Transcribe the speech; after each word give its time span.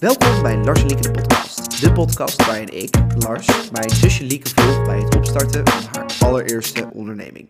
Welkom 0.00 0.42
bij 0.42 0.56
Lars 0.56 0.80
en 0.80 0.86
Lieke 0.86 1.02
de 1.02 1.10
podcast. 1.10 1.80
De 1.80 1.92
podcast 1.92 2.46
waarin 2.46 2.68
ik, 2.82 2.96
Lars, 3.18 3.70
mijn 3.70 3.90
zusje 3.90 4.24
Lieke 4.24 4.48
volg 4.54 4.84
bij 4.86 4.98
het 4.98 5.16
opstarten 5.16 5.68
van 5.68 5.82
haar 5.92 6.16
allereerste 6.20 6.90
onderneming. 6.92 7.48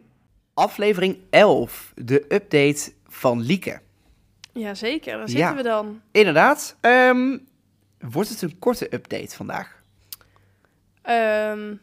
Aflevering 0.54 1.18
11, 1.30 1.92
de 1.94 2.24
update 2.28 2.92
van 3.06 3.40
Lieke. 3.40 3.80
Jazeker, 4.52 5.12
daar 5.12 5.20
Ja. 5.20 5.26
zitten 5.26 5.56
we 5.56 5.62
dan. 5.62 6.00
Inderdaad, 6.10 6.76
ehm, 6.80 7.38
wordt 7.98 8.28
het 8.28 8.42
een 8.42 8.58
korte 8.58 8.94
update 8.94 9.36
vandaag? 9.36 9.82
Ehm, 11.02 11.74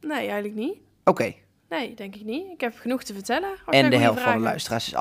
nee, 0.00 0.18
eigenlijk 0.18 0.54
niet. 0.54 0.74
Oké, 1.04 1.34
Nee, 1.78 1.94
denk 1.94 2.14
ik 2.14 2.24
niet. 2.24 2.50
Ik 2.52 2.60
heb 2.60 2.78
genoeg 2.78 3.02
te 3.02 3.14
vertellen. 3.14 3.50
en 3.66 3.90
de 3.90 3.96
helft 3.96 4.20
van 4.20 4.32
de 4.32 4.38
luisteraars 4.38 4.86
is 4.86 4.94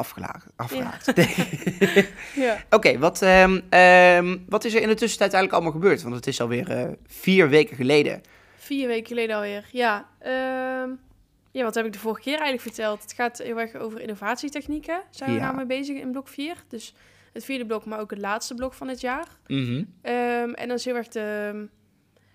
hebt. 1.05 1.13
Ja. 2.35 2.63
Oké, 2.69 2.97
wat, 2.97 3.21
ehm, 3.21 3.59
ehm, 3.69 4.37
wat 4.49 4.63
is 4.63 4.73
er 4.73 4.81
in 4.81 4.87
de 4.87 4.93
tussentijd 4.93 5.33
eigenlijk 5.33 5.53
allemaal 5.53 5.81
gebeurd? 5.81 6.01
Want 6.01 6.15
het 6.15 6.27
is 6.27 6.41
alweer 6.41 6.71
eh 6.71 6.87
vier 7.07 7.49
weken 7.49 7.75
geleden. 7.75 8.21
Vier 8.55 8.87
weken 8.87 9.07
geleden 9.07 9.35
alweer. 9.35 9.65
Ja, 9.71 10.07
ehm, 10.19 10.89
ja, 11.51 11.63
wat 11.63 11.75
heb 11.75 11.85
ik 11.85 11.93
de 11.93 11.99
vorige 11.99 12.21
keer 12.21 12.33
eigenlijk 12.39 12.61
verteld? 12.61 13.01
Het 13.01 13.13
gaat 13.13 13.37
heel 13.37 13.59
erg 13.59 13.75
over 13.75 14.01
innovatietechnieken. 14.01 15.01
Zijn 15.09 15.29
we 15.29 15.35
Ja. 15.35 15.41
nou 15.41 15.55
mee 15.55 15.65
bezig 15.65 15.97
in 15.97 16.11
blok 16.11 16.27
4. 16.27 16.55
Dus 16.67 16.93
het 17.33 17.45
vierde 17.45 17.65
blok, 17.65 17.85
maar 17.85 17.99
ook 17.99 18.09
het 18.09 18.19
laatste 18.19 18.53
blok 18.55 18.73
van 18.73 18.87
het 18.87 19.01
jaar. 19.01 19.27
Mhm. 19.47 19.83
Ehm, 20.01 20.51
en 20.53 20.67
dan 20.67 20.77
is 20.77 20.85
heel 20.85 20.95
erg 20.95 21.07
de, 21.07 21.67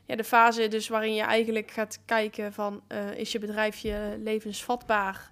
ja, 0.06 0.16
de 0.16 0.24
fase 0.24 0.68
dus 0.68 0.88
waarin 0.88 1.14
je 1.14 1.22
eigenlijk 1.22 1.70
gaat 1.70 1.98
kijken 2.04 2.52
van... 2.52 2.82
eh, 2.86 3.18
is 3.18 3.32
je 3.32 3.38
bedrijfje 3.38 4.18
levensvatbaar? 4.22 5.30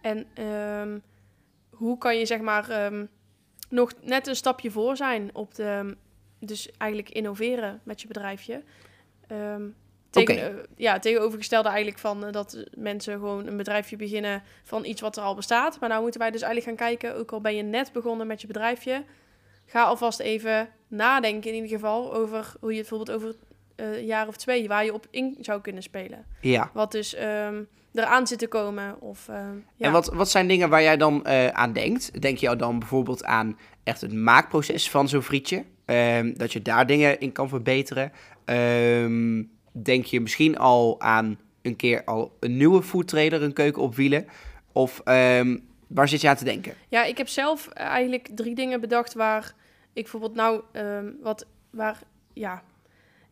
En 0.00 0.26
ehm, 0.34 0.98
hoe 1.70 1.98
kan 1.98 2.18
je 2.18 2.26
zeg 2.26 2.40
maar 2.40 2.70
ehm, 2.70 3.06
nog 3.68 3.92
net 4.00 4.26
een 4.26 4.36
stapje 4.36 4.70
voor 4.70 4.96
zijn 4.96 5.30
op 5.32 5.54
de... 5.54 5.96
Dus 6.38 6.70
eigenlijk 6.78 7.10
innoveren 7.10 7.80
met 7.84 8.00
je 8.00 8.06
bedrijfje. 8.06 8.62
Ehm, 9.26 9.62
tegen, 10.10 10.58
eh, 10.58 10.64
ja, 10.76 10.98
tegenovergestelde 10.98 11.68
eigenlijk 11.68 11.98
van 11.98 12.24
eh, 12.24 12.32
dat 12.32 12.64
mensen 12.76 13.12
gewoon 13.12 13.46
een 13.46 13.56
bedrijfje 13.56 13.96
beginnen 13.96 14.42
van 14.62 14.84
iets 14.84 15.00
wat 15.00 15.16
er 15.16 15.22
al 15.22 15.34
bestaat. 15.34 15.80
Maar 15.80 15.88
nou 15.88 16.02
moeten 16.02 16.20
wij 16.20 16.30
dus 16.30 16.42
eigenlijk 16.42 16.78
gaan 16.78 16.88
kijken, 16.88 17.16
ook 17.16 17.32
al 17.32 17.40
ben 17.40 17.56
je 17.56 17.62
net 17.62 17.92
begonnen 17.92 18.26
met 18.26 18.40
je 18.40 18.46
bedrijfje, 18.46 19.04
ga 19.66 19.82
alvast 19.82 20.20
even 20.20 20.68
nadenken 20.88 21.50
in 21.50 21.54
ieder 21.54 21.70
geval 21.70 22.14
over 22.14 22.54
hoe 22.60 22.72
je 22.72 22.78
het 22.78 22.88
bijvoorbeeld 22.88 23.16
over 23.16 23.34
eh, 23.82 23.96
een 23.98 24.06
jaar 24.06 24.28
of 24.28 24.36
twee, 24.36 24.68
waar 24.68 24.84
je 24.84 24.94
op 24.94 25.06
in 25.10 25.36
zou 25.40 25.60
kunnen 25.60 25.82
spelen. 25.82 26.24
Ja. 26.40 26.70
Wat 26.72 26.92
dus 26.92 27.14
ehm, 27.14 27.62
eraan 27.92 28.26
zit 28.26 28.38
te 28.38 28.48
komen. 28.48 29.00
Of, 29.00 29.28
ehm, 29.28 29.56
ja. 29.76 29.86
En 29.86 29.92
wat, 29.92 30.12
wat 30.12 30.30
zijn 30.30 30.48
dingen 30.48 30.68
waar 30.68 30.82
jij 30.82 30.96
dan 30.96 31.24
eh, 31.24 31.46
aan 31.46 31.72
denkt? 31.72 32.22
Denk 32.22 32.38
je 32.38 32.56
dan 32.56 32.78
bijvoorbeeld 32.78 33.24
aan 33.24 33.58
echt 33.84 34.00
het 34.00 34.12
maakproces 34.12 34.90
van 34.90 35.08
zo'n 35.08 35.22
frietje? 35.22 35.64
Ehm, 35.84 36.32
dat 36.36 36.52
je 36.52 36.62
daar 36.62 36.86
dingen 36.86 37.20
in 37.20 37.32
kan 37.32 37.48
verbeteren? 37.48 38.12
Ehm, 38.44 39.42
denk 39.72 40.04
je 40.04 40.20
misschien 40.20 40.58
al 40.58 41.00
aan 41.00 41.38
een 41.62 41.76
keer 41.76 42.04
al 42.04 42.36
een 42.40 42.56
nieuwe 42.56 42.82
foodtrader, 42.82 43.42
een 43.42 43.52
keuken 43.52 43.82
op 43.82 43.94
wielen? 43.94 44.26
Of 44.72 45.02
waar 45.86 46.08
zit 46.08 46.20
je 46.20 46.28
aan 46.28 46.36
te 46.36 46.44
denken? 46.44 46.74
Ja, 46.88 47.04
ik 47.04 47.18
heb 47.18 47.28
zelf 47.28 47.66
eh, 47.66 47.86
eigenlijk 47.86 48.28
drie 48.34 48.54
dingen 48.54 48.80
bedacht 48.80 49.14
waar 49.14 49.54
ik 49.92 50.02
bijvoorbeeld 50.02 50.34
nou 50.34 50.62
wat 51.22 51.46
waar 51.70 51.98
ja 52.32 52.62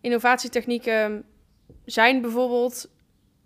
innovatietechnieken 0.01 1.25
zijn 1.85 2.21
bijvoorbeeld. 2.21 2.91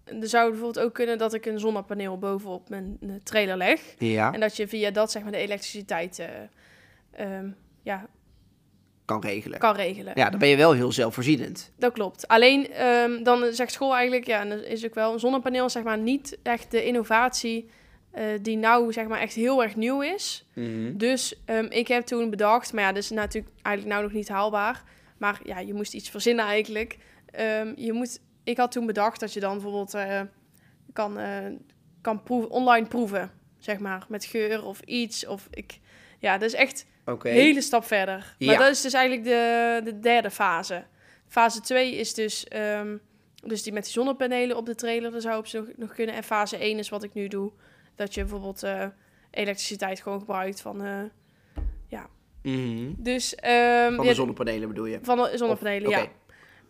Er 0.04 0.28
zou 0.28 0.50
bijvoorbeeld 0.50 0.86
ook 0.86 0.94
kunnen 0.94 1.18
dat 1.18 1.34
ik 1.34 1.46
een 1.46 1.60
zonnepaneel 1.60 2.18
bovenop 2.18 2.68
mijn 2.68 2.98
trailer 3.22 3.56
leg. 3.56 3.80
Ja, 3.98 4.32
En 4.32 4.40
dat 4.40 4.56
je 4.56 4.68
via 4.68 4.90
dat 4.90 5.10
zeg 5.10 5.22
maar 5.22 5.32
de 5.32 5.38
elektriciteit 5.38 6.18
eh, 6.18 6.28
ehm, 7.10 7.48
ja, 7.82 8.06
kan 9.04 9.20
regelen. 9.20 9.58
kan 9.58 9.74
regelen. 9.74 10.12
Ja, 10.16 10.30
dan 10.30 10.38
ben 10.38 10.48
je 10.48 10.56
wel 10.56 10.72
heel 10.72 10.92
zelfvoorzienend. 10.92 11.72
Dat 11.78 11.92
klopt. 11.92 12.28
Alleen 12.28 12.70
ehm, 12.72 13.22
dan 13.22 13.52
zegt 13.52 13.72
school 13.72 13.94
eigenlijk, 13.94 14.26
ja, 14.26 14.40
en 14.40 14.68
is 14.68 14.84
ook 14.84 14.94
wel 14.94 15.12
een 15.12 15.20
zonnepaneel, 15.20 15.68
zeg 15.68 15.82
maar, 15.82 15.98
niet 15.98 16.38
echt 16.42 16.70
de 16.70 16.84
innovatie 16.84 17.68
eh, 18.10 18.24
die 18.40 18.56
nou 18.56 18.92
zeg 18.92 19.06
maar 19.06 19.20
echt 19.20 19.34
heel 19.34 19.62
erg 19.62 19.76
nieuw 19.76 20.00
is. 20.00 20.46
Dus 20.92 21.42
ehm, 21.44 21.66
ik 21.68 21.88
heb 21.88 22.04
toen 22.04 22.30
bedacht, 22.30 22.72
maar 22.72 22.82
ja, 22.82 22.92
dat 22.92 23.02
is 23.02 23.10
natuurlijk 23.10 23.54
eigenlijk 23.62 23.96
nou 23.96 24.06
nog 24.06 24.16
niet 24.16 24.28
haalbaar. 24.28 24.82
Maar 25.18 25.40
ja, 25.44 25.58
je 25.58 25.74
moest 25.74 25.94
iets 25.94 26.10
verzinnen 26.10 26.44
eigenlijk. 26.44 26.98
Ehm, 27.26 27.72
je 27.76 27.92
moet, 27.92 28.20
ik 28.44 28.56
had 28.56 28.72
toen 28.72 28.86
bedacht 28.86 29.20
dat 29.20 29.32
je 29.32 29.40
dan 29.40 29.52
bijvoorbeeld 29.52 29.94
eh, 29.94 30.20
kan, 30.92 31.18
eh, 31.18 31.38
kan 32.00 32.22
proeven, 32.22 32.50
online 32.50 32.86
proeven, 32.86 33.30
zeg 33.58 33.78
maar, 33.78 34.06
met 34.08 34.24
geur 34.24 34.64
of 34.64 34.80
iets. 34.80 35.26
Of 35.26 35.48
ik, 35.50 35.78
ja, 36.18 36.38
dat 36.38 36.48
is 36.48 36.54
echt 36.54 36.86
een 37.04 37.32
hele 37.32 37.60
stap 37.60 37.84
verder. 37.84 38.16
Maar 38.38 38.48
Ja. 38.52 38.58
dat 38.58 38.70
is 38.70 38.80
dus 38.80 38.92
eigenlijk 38.92 39.26
de, 39.26 39.80
de 39.84 40.00
derde 40.00 40.30
fase. 40.30 40.84
Fase 41.28 41.60
2 41.60 41.94
is 41.94 42.14
dus, 42.14 42.44
ehm, 42.48 42.96
dus 43.42 43.62
die 43.62 43.72
met 43.72 43.82
die 43.84 43.92
zonnepanelen 43.92 44.56
op 44.56 44.66
de 44.66 44.74
trailer, 44.74 45.10
daar 45.10 45.20
zou 45.20 45.38
op 45.38 45.46
zich 45.46 45.60
nog, 45.66 45.76
nog 45.76 45.94
kunnen. 45.94 46.14
En 46.14 46.24
fase 46.24 46.56
1 46.64 46.78
is 46.78 46.88
wat 46.88 47.02
ik 47.02 47.14
nu 47.14 47.28
doe. 47.28 47.52
Dat 47.94 48.14
je 48.14 48.20
bijvoorbeeld 48.20 48.62
eh, 48.62 48.86
elektriciteit 49.30 50.00
gewoon 50.00 50.18
gebruikt 50.18 50.60
van... 50.60 51.10
Mhm. 52.44 52.92
dus, 52.96 53.34
ehm, 53.34 53.94
Van 53.94 54.06
de 54.06 54.14
zonnepanelen 54.14 54.68
bedoel 54.68 54.86
je? 54.86 54.98
van 55.02 55.16
de 55.16 55.30
zonnepanelen, 55.34 55.88
Of- 55.88 55.94
ja. 55.94 56.06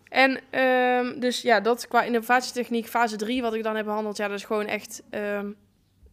En 0.09 0.41
ehm, 0.51 1.21
dus 1.21 1.43
ja, 1.43 1.61
dat 1.61 1.89
qua 1.89 2.03
innovatietechniek, 2.03 2.87
fase 2.89 3.17
3, 3.17 3.43
wat 3.43 3.55
ik 3.55 3.63
dan 3.63 3.77
heb 3.77 3.85
behandeld, 3.85 4.17
ja, 4.17 4.29
dat 4.29 4.39
is 4.39 4.45
gewoon 4.45 4.67
echt. 4.67 5.03
ehm, 5.11 5.51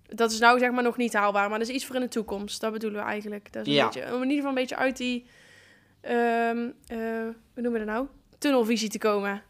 dat 0.07 0.31
is 0.31 0.39
nou 0.39 0.59
zeg 0.59 0.71
maar 0.71 0.83
nog 0.83 0.97
niet 0.97 1.13
haalbaar, 1.13 1.49
maar 1.49 1.59
dat 1.59 1.67
is 1.67 1.73
iets 1.75 1.85
voor 1.85 1.95
in 1.95 2.01
de 2.01 2.07
toekomst. 2.07 2.61
Dat 2.61 2.71
bedoelen 2.71 2.99
we 2.99 3.05
eigenlijk. 3.05 3.53
Dat 3.53 3.61
is 3.61 3.67
een 3.67 3.73
Ja. 3.73 3.85
beetje, 3.85 4.01
om 4.05 4.21
in 4.23 4.29
ieder 4.29 4.35
geval 4.35 4.49
een 4.49 4.55
beetje 4.55 4.75
uit 4.75 4.97
die. 4.97 5.25
ehm 6.01 6.69
eh, 6.87 6.97
hoe 7.53 7.61
noemen 7.61 7.71
we 7.71 7.77
dat 7.85 7.87
nou? 7.95 8.07
Tunnelvisie 8.37 8.89
te 8.89 8.97
komen. 8.97 9.43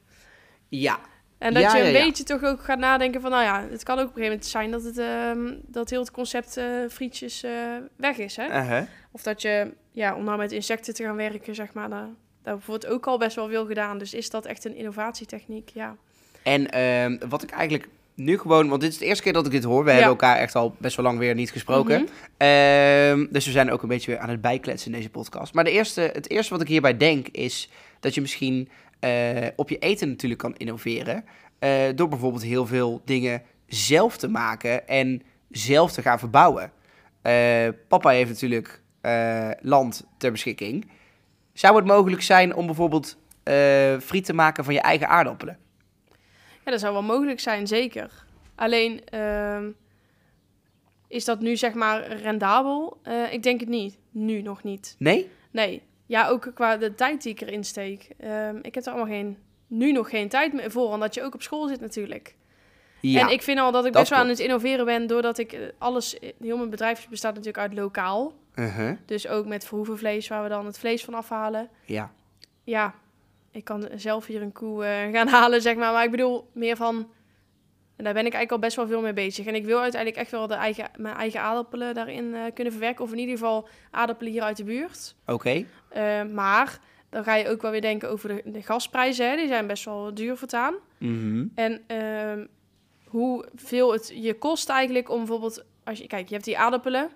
Ja. 0.69 0.99
En 1.41 1.53
dat 1.53 1.63
Ja, 1.63 1.75
je 1.75 1.84
een 1.84 1.91
ja, 1.91 1.97
ja. 1.97 2.06
beetje 2.06 2.24
toch 2.24 2.44
ook 2.44 2.63
gaat 2.63 2.79
nadenken 2.79 3.22
van, 3.22 3.31
nou 3.31 3.44
ja, 3.44 3.68
het 3.72 3.84
kan 3.84 4.00
ook 4.00 4.07
op 4.07 4.16
een 4.16 4.24
gegeven 4.24 4.29
moment 4.31 4.46
zijn 4.46 4.72
dat, 4.72 4.84
het, 4.84 4.97
ehm, 4.97 5.53
dat 5.66 5.90
heel 5.90 6.00
het 6.00 6.12
concept 6.12 6.57
eh, 6.57 6.66
frietjes 6.90 7.44
eh, 7.44 7.52
weg 7.96 8.18
is. 8.18 8.35
Hè? 8.35 8.84
Of 9.12 9.22
dat 9.22 9.41
je, 9.41 9.72
ja, 9.91 10.16
om 10.16 10.24
nou 10.24 10.38
met 10.38 10.52
insecten 10.52 10.94
te 10.94 11.03
gaan 11.03 11.16
werken, 11.16 11.56
zeg 11.56 11.74
maar, 11.74 11.90
daar, 11.90 12.07
daar 12.44 12.57
wordt 12.66 12.88
ook 12.88 13.07
al 13.07 13.18
best 13.18 13.35
wel 13.35 13.47
veel 13.47 13.66
gedaan. 13.66 13.97
Dus 13.97 14.13
is 14.13 14.29
dat 14.29 14.46
echt 14.46 14.66
een 14.66 14.75
innovatietechniek? 14.75 15.69
Ja. 15.74 15.96
En 16.44 16.69
ehm, 16.69 17.18
wat 17.29 17.44
ik 17.44 17.52
eigenlijk 17.52 17.88
nu 18.16 18.38
gewoon, 18.38 18.69
want 18.69 18.81
dit 18.81 18.91
is 18.91 18.97
de 18.97 19.06
eerste 19.06 19.23
keer 19.23 19.34
dat 19.34 19.46
ik 19.46 19.52
dit 19.52 19.63
hoor. 19.63 19.84
We 19.84 19.91
hebben 19.91 20.09
elkaar 20.09 20.38
echt 20.38 20.56
al 20.56 20.75
best 20.78 20.96
wel 20.96 21.06
lang 21.06 21.19
weer 21.19 21.35
niet 21.35 21.52
gesproken. 21.52 22.02
Mhm. 22.02 22.12
Ehm, 22.38 23.25
dus 23.29 23.46
we 23.46 23.52
zijn 23.52 23.72
ook 23.72 23.81
een 23.81 23.88
beetje 23.88 24.12
weer 24.12 24.19
aan 24.19 24.29
het 24.29 24.41
bijkletsen 24.41 24.91
in 24.91 24.97
deze 24.97 25.09
podcast. 25.09 25.53
Maar 25.53 25.63
de 25.63 25.72
eerste, 25.72 26.02
het 26.13 26.29
eerste 26.29 26.53
wat 26.53 26.62
ik 26.62 26.68
hierbij 26.68 26.97
denk 26.97 27.28
is 27.28 27.69
dat 28.00 28.13
je 28.16 28.22
misschien 28.22 28.69
eh, 29.01 29.47
op 29.56 29.69
je 29.69 29.78
eten 29.78 30.07
natuurlijk 30.09 30.41
kan 30.41 30.56
innoveren. 30.57 31.25
eh, 31.59 31.84
door 31.95 32.07
bijvoorbeeld 32.07 32.44
heel 32.44 32.66
veel 32.66 33.01
dingen 33.06 33.41
zelf 33.67 34.17
te 34.17 34.28
maken 34.28 34.88
en 34.88 35.22
zelf 35.50 35.91
te 35.91 36.01
gaan 36.01 36.19
verbouwen. 36.19 36.72
Eh, 37.22 37.67
papa 37.88 38.09
heeft 38.09 38.29
natuurlijk 38.29 38.81
land 39.61 40.07
ter 40.17 40.31
beschikking. 40.31 40.90
Zou 41.53 41.75
het 41.75 41.85
mogelijk 41.85 42.22
zijn 42.22 42.56
om 42.56 42.66
bijvoorbeeld 42.66 43.17
friet 44.03 44.25
te 44.25 44.34
maken 44.34 44.63
van 44.63 44.73
je 44.73 44.81
eigen 44.81 45.07
aardappelen? 45.07 45.57
ja, 46.66 46.72
dat 46.72 46.79
zou 46.79 46.94
wel 46.94 47.03
mogelijk 47.03 47.40
zijn, 47.40 47.67
zeker. 47.67 48.25
Alleen, 48.56 49.06
ehm, 49.06 49.69
is 51.07 51.25
dat 51.25 51.40
nu 51.40 51.57
zeg 51.57 51.73
maar 51.73 52.07
rendabel? 52.11 53.01
Ik 53.31 53.44
denk 53.44 53.59
het 53.59 53.69
niet. 53.69 53.97
Nu 54.11 54.41
nog 54.41 54.63
niet. 54.63 54.95
Nee? 55.00 55.29
Nee. 55.51 55.81
Ja, 56.11 56.27
ook 56.27 56.51
qua 56.53 56.77
de 56.77 56.95
tijd 56.95 57.23
die 57.23 57.31
ik 57.31 57.41
erin 57.41 57.63
steek. 57.63 58.09
Ehm, 58.19 58.57
ik 58.61 58.75
heb 58.75 58.85
er 58.85 58.91
allemaal 58.91 59.13
geen, 59.13 59.38
nu 59.67 59.91
nog 59.91 60.09
geen 60.09 60.29
tijd 60.29 60.53
meer 60.53 60.72
voor, 60.72 60.89
omdat 60.91 61.13
je 61.13 61.23
ook 61.23 61.33
op 61.33 61.41
school 61.41 61.67
zit 61.67 61.79
natuurlijk. 61.79 62.35
Ja. 63.01 63.22
En 63.22 63.33
ik 63.33 63.41
vind 63.41 63.59
al 63.59 63.72
dat 63.72 63.85
ik 63.85 63.91
dat 63.91 64.01
best 64.01 64.13
wel 64.13 64.19
aan 64.19 64.29
het 64.29 64.39
innoveren 64.39 64.85
ben, 64.85 65.07
doordat 65.07 65.38
ik 65.38 65.53
eh, 65.53 65.61
alles, 65.77 66.17
heel 66.39 66.57
mijn 66.57 66.69
bedrijf 66.69 67.07
bestaat 67.09 67.31
natuurlijk 67.31 67.63
uit 67.63 67.73
lokaal. 67.73 68.33
Uh-huh. 68.55 68.97
Dus 69.05 69.27
ook 69.27 69.45
met 69.45 69.66
verhoevenvlees, 69.66 70.27
waar 70.27 70.44
we 70.44 70.49
dan 70.49 70.66
het 70.66 70.79
vlees 70.79 71.03
van 71.03 71.13
afhalen. 71.13 71.69
Ja. 71.85 72.11
Ja, 72.63 72.93
ik 73.52 73.63
kan 73.63 73.90
zelf 73.96 74.25
hier 74.25 74.41
een 74.41 74.52
koe 74.52 74.85
eh, 74.85 75.13
gaan 75.13 75.28
halen, 75.40 75.61
zeg 75.61 75.75
maar. 75.75 75.93
Maar 75.93 76.03
ik 76.03 76.11
bedoel 76.11 76.49
meer 76.53 76.75
van... 76.75 77.09
En 78.01 78.07
daar 78.07 78.15
ben 78.15 78.25
ik 78.25 78.33
eigenlijk 78.33 78.63
al 78.63 78.67
best 78.67 78.75
wel 78.75 78.87
veel 78.87 79.01
mee 79.01 79.13
bezig. 79.13 79.45
En 79.45 79.55
ik 79.55 79.65
wil 79.65 79.79
uiteindelijk 79.79 80.21
echt 80.21 80.31
wel 80.31 80.47
de 80.47 80.53
eigen, 80.53 80.89
mijn 80.97 81.15
eigen 81.15 81.41
aardappelen 81.41 81.93
daarin 81.93 82.35
eh, 82.35 82.41
kunnen 82.53 82.73
verwerken. 82.73 83.03
Of 83.03 83.11
in 83.11 83.17
ieder 83.17 83.37
geval 83.37 83.67
aardappelen 83.91 84.31
hier 84.31 84.41
uit 84.41 84.57
de 84.57 84.63
buurt. 84.63 85.15
Oké. 85.25 85.65
Eh, 85.89 86.23
maar 86.23 86.79
dan 87.09 87.23
ga 87.23 87.35
je 87.35 87.49
ook 87.49 87.61
wel 87.61 87.71
weer 87.71 87.81
denken 87.81 88.09
over 88.09 88.29
de, 88.29 88.41
de 88.45 88.61
gasprijzen. 88.61 89.29
Hè. 89.29 89.35
Die 89.35 89.47
zijn 89.47 89.67
best 89.67 89.85
wel 89.85 90.13
duur 90.13 90.37
voortaan. 90.37 90.73
Mhm. 90.97 91.45
En 91.55 91.81
ehm, 91.87 92.45
hoeveel 93.05 93.91
het 93.91 94.11
je 94.15 94.33
kost 94.33 94.69
eigenlijk 94.69 95.09
om 95.09 95.17
bijvoorbeeld... 95.17 95.65
Als 95.83 95.99
je, 95.99 96.07
kijk, 96.07 96.27
je 96.27 96.33
hebt 96.33 96.45
die 96.45 96.57
aardappelen. 96.57 97.09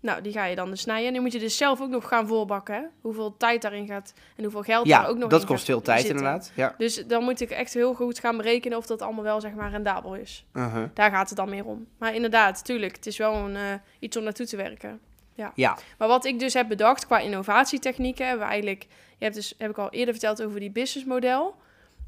Nou, 0.00 0.22
die 0.22 0.32
ga 0.32 0.44
je 0.44 0.56
dan 0.56 0.70
dus 0.70 0.80
snijden. 0.80 1.06
En 1.06 1.12
nu 1.12 1.20
moet 1.20 1.32
je 1.32 1.38
dus 1.38 1.56
zelf 1.56 1.80
ook 1.80 1.88
nog 1.88 2.08
gaan 2.08 2.26
voorbakken. 2.26 2.74
Hè? 2.74 2.82
Hoeveel 3.00 3.36
tijd 3.36 3.62
daarin 3.62 3.86
gaat 3.86 4.12
en 4.36 4.42
hoeveel 4.42 4.62
geld 4.62 4.86
Ja, 4.86 5.00
daar 5.00 5.10
ook 5.10 5.18
nog 5.18 5.30
dat 5.30 5.40
in 5.40 5.46
kost 5.46 5.58
gaat 5.58 5.68
veel 5.68 5.82
tijd 5.82 6.00
zitten. 6.00 6.16
inderdaad. 6.16 6.52
Ja. 6.54 6.74
Dus 6.78 7.06
dan 7.06 7.24
moet 7.24 7.40
ik 7.40 7.50
echt 7.50 7.74
heel 7.74 7.94
goed 7.94 8.18
gaan 8.18 8.36
berekenen 8.36 8.78
of 8.78 8.86
dat 8.86 9.02
allemaal 9.02 9.24
wel 9.24 9.40
zeg 9.40 9.52
maar 9.52 9.70
rendabel 9.70 10.14
is. 10.14 10.44
Uh-huh. 10.52 10.84
Daar 10.94 11.10
gaat 11.10 11.28
het 11.28 11.38
dan 11.38 11.50
meer 11.50 11.64
om. 11.64 11.86
Maar 11.98 12.14
inderdaad, 12.14 12.64
tuurlijk, 12.64 12.96
het 12.96 13.06
is 13.06 13.16
wel 13.16 13.34
een, 13.34 13.56
eh, 13.56 13.62
iets 13.98 14.16
om 14.16 14.22
naartoe 14.22 14.46
te 14.46 14.56
werken. 14.56 15.00
Ja. 15.34 15.52
Ja. 15.54 15.78
Maar 15.98 16.08
wat 16.08 16.24
ik 16.24 16.38
dus 16.38 16.54
heb 16.54 16.68
bedacht 16.68 17.06
qua 17.06 17.18
innovatietechnieken, 17.18 18.26
hebben 18.26 18.44
we 18.44 18.50
eigenlijk, 18.50 18.86
je 19.18 19.24
hebt 19.24 19.34
dus, 19.34 19.54
heb 19.58 19.70
ik 19.70 19.78
al 19.78 19.90
eerder 19.90 20.14
verteld 20.14 20.42
over 20.42 20.60
die 20.60 20.70
businessmodel. 20.70 21.54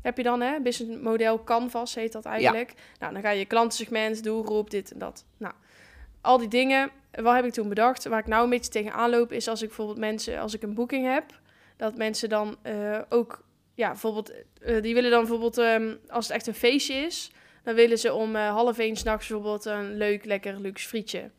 Heb 0.03 0.17
je 0.17 0.23
dan, 0.23 0.41
hè? 0.41 0.61
Businessmodel 0.61 1.45
Canvas 1.45 1.95
heet 1.95 2.13
dat 2.13 2.25
eigenlijk. 2.25 2.75
Nou, 2.99 3.13
dan 3.13 3.23
ga 3.23 3.31
je 3.31 3.45
klantensegment, 3.45 4.25
doelgroep, 4.25 4.71
dit 4.71 4.93
en 4.93 4.99
dat. 4.99 5.25
Nou, 5.37 5.55
al 6.21 6.39
die 6.39 6.49
dingen, 6.49 6.91
wat 7.13 7.35
heb 7.35 7.45
ik 7.45 7.53
toen 7.53 7.69
bedacht? 7.69 8.05
Waar 8.05 8.19
ik 8.19 8.27
nou 8.27 8.45
een 8.45 8.51
beetje 8.51 8.71
tegenaan 8.71 9.11
loop, 9.11 9.33
is 9.33 9.49
als 9.49 9.63
ik 9.63 9.69
bijvoorbeeld 9.69 9.99
mensen, 9.99 10.41
als 10.41 10.55
ik 10.55 10.63
een 10.63 10.75
boeking 10.75 11.07
heb, 11.13 11.25
dat 11.77 11.97
mensen 11.97 12.29
dan 12.29 12.57
eh, 12.63 12.99
ook, 13.09 13.45
ja, 13.75 13.89
bijvoorbeeld, 13.89 14.33
eh, 14.61 14.83
die 14.83 14.95
willen 14.95 15.11
dan 15.11 15.21
bijvoorbeeld, 15.21 15.59
ehm, 15.59 15.95
als 16.09 16.27
het 16.27 16.37
echt 16.37 16.47
een 16.47 16.55
feestje 16.55 16.95
is, 16.95 17.31
dan 17.63 17.75
willen 17.75 17.99
ze 17.99 18.13
om 18.13 18.37
eh, 18.37 18.51
half 18.51 18.79
één 18.79 18.97
s'nachts 18.97 19.29
bijvoorbeeld 19.29 19.65
een 19.65 19.97
leuk, 19.97 20.25
lekker 20.25 20.61
luxe 20.61 20.89
frietje. 20.89 21.31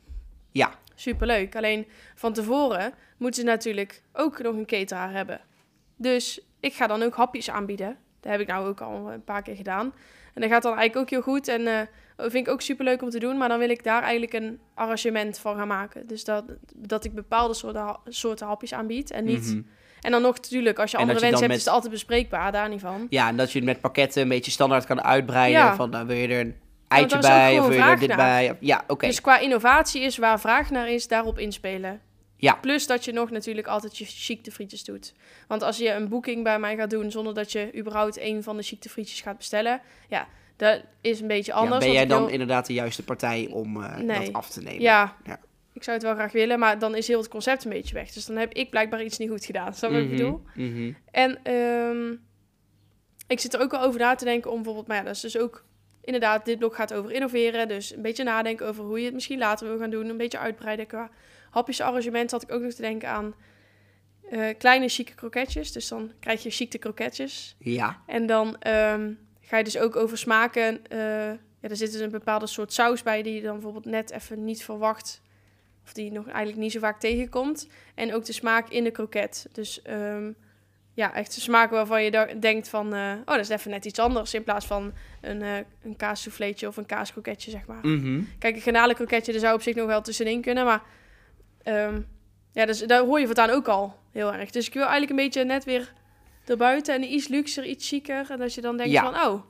Ja. 0.52 0.80
Superleuk. 0.96 1.56
Alleen 1.56 1.88
van 2.16 2.34
tevoren 2.34 2.94
moeten 3.18 3.42
ze 3.42 3.48
natuurlijk 3.48 4.02
ook 4.14 4.42
nog 4.42 4.56
een 4.56 4.66
cateraar 4.66 5.12
hebben. 5.12 5.42
Dus 5.96 6.42
ik 6.60 6.74
ga 6.74 6.88
dan 6.88 7.04
ook 7.04 7.16
hapjes 7.16 7.50
aanbieden. 7.50 7.98
Dat 8.22 8.32
heb 8.32 8.42
ik 8.42 8.48
nou 8.48 8.68
ook 8.68 8.82
al 8.82 9.12
een 9.12 9.24
paar 9.24 9.42
keer 9.42 9.56
gedaan. 9.56 9.94
En 10.34 10.42
dat 10.42 10.50
gaat 10.50 10.64
dan 10.64 10.78
eigenlijk 10.78 11.02
ook 11.02 11.10
heel 11.10 11.34
goed. 11.34 11.48
En 11.48 11.68
eh, 11.68 11.80
vind 12.18 12.48
ik 12.48 12.54
ook 12.54 12.62
superleuk 12.62 13.02
om 13.02 13.10
te 13.10 13.20
doen. 13.20 13.38
Maar 13.38 13.50
dan 13.50 13.60
wil 13.60 13.70
ik 13.70 13.84
daar 13.84 14.02
eigenlijk 14.02 14.34
een 14.34 14.60
arrangement 14.74 15.40
van 15.40 15.56
gaan 15.56 15.68
maken. 15.68 16.08
Dus 16.08 16.24
dat, 16.24 16.44
dat 16.76 17.06
ik 17.06 17.16
bepaalde 17.16 17.54
soorten, 17.54 17.98
soorten 18.06 18.48
hapjes 18.48 18.74
aanbied. 18.74 19.12
En 19.12 19.26
niet... 19.26 19.46
Mhm. 19.46 19.62
En 20.02 20.12
dan 20.12 20.22
nog 20.22 20.36
natuurlijk, 20.36 20.80
als 20.80 20.92
je 20.92 20.98
andere 20.98 21.16
je 21.16 21.22
wensen 21.22 21.40
dan 21.40 21.50
hebt, 21.50 21.60
is 21.60 21.66
het 21.66 21.74
altijd 21.74 21.94
bespreekbaar. 21.94 22.52
Daar 22.52 22.70
niet 22.70 22.80
van. 22.80 23.08
Ja, 23.10 23.28
en 23.28 23.38
dat 23.38 23.52
je 23.52 23.58
het 23.58 23.68
met 23.68 23.82
pakketten 23.82 24.22
een 24.22 24.28
beetje 24.28 24.52
standaard 24.52 24.86
kan 24.86 25.04
uitbreiden. 25.04 25.62
Ja. 25.62 25.76
Van, 25.76 25.90
nou, 25.90 26.08
wil 26.08 26.16
je 26.16 26.28
er 26.28 26.40
een 26.40 26.56
eitje 26.88 27.20
bij 27.20 27.60
of 27.60 27.68
wil 27.68 27.78
je 27.78 27.84
er 27.84 28.00
dit 28.00 28.08
naar. 28.08 28.18
bij? 28.18 28.58
Ja, 28.60 28.84
oké. 28.88 29.06
Dus 29.06 29.22
qua 29.22 29.40
innovatie 29.40 30.02
is 30.02 30.18
waar 30.18 30.40
vraag 30.40 30.70
naar 30.70 30.90
is, 30.90 31.08
daarop 31.08 31.40
inspelen. 31.40 32.02
Ja. 32.42 32.54
Plus 32.56 32.88
dat 32.88 33.06
je 33.06 33.12
nog 33.12 33.30
natuurlijk 33.32 33.68
altijd 33.68 33.98
je 33.98 34.06
chic 34.06 34.48
frietjes 34.52 34.84
doet. 34.84 35.14
Want 35.48 35.62
als 35.62 35.78
je 35.78 35.92
een 35.92 36.08
boeking 36.10 36.44
bij 36.44 36.60
mij 36.60 36.76
gaat 36.76 36.90
doen 36.90 37.12
zonder 37.12 37.34
dat 37.34 37.52
je 37.52 37.78
überhaupt 37.78 38.20
een 38.20 38.44
van 38.44 38.58
de 38.58 38.64
chic 38.64 38.84
frietjes 38.90 39.22
gaat 39.22 39.38
bestellen, 39.38 39.82
ja, 40.10 40.28
dat 40.56 40.82
is 41.02 41.22
een 41.22 41.28
beetje 41.28 41.52
Ja, 41.52 41.58
anders. 41.58 41.78
ben 41.78 41.88
want 41.88 42.00
jij 42.00 42.08
dan 42.08 42.22
wil- 42.24 42.32
inderdaad 42.32 42.66
de 42.66 42.74
juiste 42.74 43.04
partij 43.04 43.48
om 43.52 43.84
eh, 43.84 43.98
Nee. 43.98 44.20
dat 44.26 44.34
af 44.34 44.50
te 44.50 44.62
nemen? 44.62 44.82
Ja, 44.82 45.16
Ja. 45.26 45.40
ik 45.74 45.84
zou 45.84 45.96
het 45.98 46.06
wel 46.06 46.16
graag 46.16 46.32
willen, 46.32 46.60
maar 46.60 46.80
dan 46.80 46.96
is 46.96 47.08
heel 47.08 47.20
het 47.20 47.28
concept 47.30 47.64
een 47.64 47.70
beetje 47.72 47.94
weg. 47.94 48.12
Dus 48.12 48.26
dan 48.26 48.36
heb 48.38 48.54
ik 48.54 48.70
blijkbaar 48.70 49.04
iets 49.04 49.18
niet 49.18 49.30
goed 49.30 49.46
gedaan. 49.46 49.74
Snap 49.74 49.92
je 49.92 49.96
wat 49.96 50.06
ik 50.06 50.12
Mhm, 50.12 50.18
bedoel? 50.18 50.42
mhm. 50.56 50.92
En 51.12 51.40
ehm, 51.44 52.12
ik 53.28 53.40
zit 53.40 53.54
er 53.54 53.62
ook 53.62 53.72
wel 53.72 53.82
over 53.82 54.00
na 54.00 54.16
te 54.16 54.26
denken 54.26 54.50
om 54.50 54.56
bijvoorbeeld, 54.56 54.88
maar 54.88 54.98
ja, 54.98 55.04
dat 55.04 55.16
is 55.16 55.22
dus 55.22 55.38
ook 55.38 55.66
inderdaad, 56.02 56.46
dit 56.46 56.60
blok 56.60 56.76
gaat 56.76 56.94
over 56.94 57.12
innoveren. 57.12 57.68
Dus 57.68 57.96
een 57.96 58.02
beetje 58.02 58.24
nadenken 58.24 58.68
over 58.68 58.84
hoe 58.84 59.00
je 59.00 59.06
het 59.06 59.14
misschien 59.14 59.40
later 59.40 59.68
wil 59.68 59.78
gaan 59.78 59.90
doen. 59.90 60.10
Een 60.10 60.18
beetje 60.18 60.40
uitbreiden 60.40 60.88
qua 60.88 61.10
hapjesarrangement 61.50 62.32
had 62.32 62.44
ik 62.44 62.52
ook 62.52 62.62
nog 62.62 62.74
te 62.74 62.82
denken 62.82 63.10
aan 63.10 63.34
eh, 64.30 64.48
kleine 64.58 64.90
chique 64.90 65.16
kroketjes. 65.16 65.72
Dus 65.72 65.88
dan 65.88 66.12
krijg 66.20 66.44
je 66.44 66.50
chique 66.50 66.78
kroketjes. 66.78 67.56
Ja, 67.60 68.02
En 68.06 68.26
dan 68.26 68.62
ehm, 68.62 69.12
ga 69.42 69.58
je 69.58 69.64
dus 69.64 69.78
ook 69.78 69.96
over 69.96 70.18
smaken. 70.18 70.88
eh, 70.88 71.00
ja, 71.62 71.70
er 71.70 71.76
zit 71.76 71.92
dus 71.92 72.02
een 72.02 72.10
bepaalde 72.12 72.48
soort 72.48 72.74
saus 72.74 73.04
bij 73.04 73.22
die 73.24 73.34
je 73.34 73.42
dan 73.42 73.54
bijvoorbeeld 73.54 73.86
net 73.86 74.12
even 74.12 74.44
niet 74.44 74.64
verwacht. 74.64 75.22
Of 75.86 75.94
die 75.94 76.12
nog 76.12 76.28
eigenlijk 76.28 76.58
niet 76.58 76.72
zo 76.72 76.80
vaak 76.80 77.00
tegenkomt. 77.00 77.68
En 77.96 78.14
ook 78.14 78.26
de 78.26 78.34
smaak 78.34 78.70
in 78.70 78.84
de 78.84 78.92
kroket. 78.92 79.48
Dus 79.52 79.82
ehm, 79.82 80.32
ja, 80.94 81.14
echt 81.14 81.32
smaak 81.34 81.70
waarvan 81.70 82.04
je 82.04 82.36
denkt 82.40 82.70
van... 82.70 82.94
eh, 82.94 83.12
oh, 83.26 83.36
dat 83.36 83.40
is 83.40 83.50
even 83.50 83.72
net 83.72 83.86
iets 83.86 84.00
anders. 84.00 84.34
In 84.34 84.44
plaats 84.44 84.66
van 84.66 84.94
een, 85.22 85.42
eh 85.42 85.50
een 85.84 85.96
kaassouffleetje 85.96 86.68
of 86.68 86.78
een 86.78 86.86
kaaskroketje, 86.86 87.52
zeg 87.52 87.66
maar. 87.66 87.80
mhm. 87.88 88.22
Kijk, 88.40 88.56
een 88.56 88.62
garnalenkroketje, 88.62 89.32
daar 89.32 89.42
zou 89.42 89.54
op 89.56 89.62
zich 89.62 89.76
nog 89.76 89.88
wel 89.88 90.02
tussenin 90.02 90.42
kunnen. 90.42 90.66
Maar 90.66 90.82
ehm, 91.64 92.02
ja, 92.54 92.66
dus, 92.66 92.80
daar 92.80 93.02
hoor 93.02 93.20
je 93.20 93.26
voortaan 93.26 93.50
ook 93.50 93.68
al 93.68 94.00
heel 94.12 94.34
erg. 94.34 94.50
Dus 94.50 94.68
ik 94.68 94.74
wil 94.74 94.82
eigenlijk 94.82 95.12
een 95.12 95.26
beetje 95.26 95.44
net 95.44 95.64
weer 95.64 95.94
erbuiten 96.46 96.96
en 96.96 97.04
iets 97.14 97.28
luxer, 97.28 97.66
iets 97.66 97.88
chiquer. 97.88 98.26
En 98.30 98.38
dat 98.40 98.54
je 98.54 98.62
dan 98.62 98.78
denkt 98.78 98.92
Ja. 98.92 99.12
van, 99.12 99.32
oh, 99.32 99.42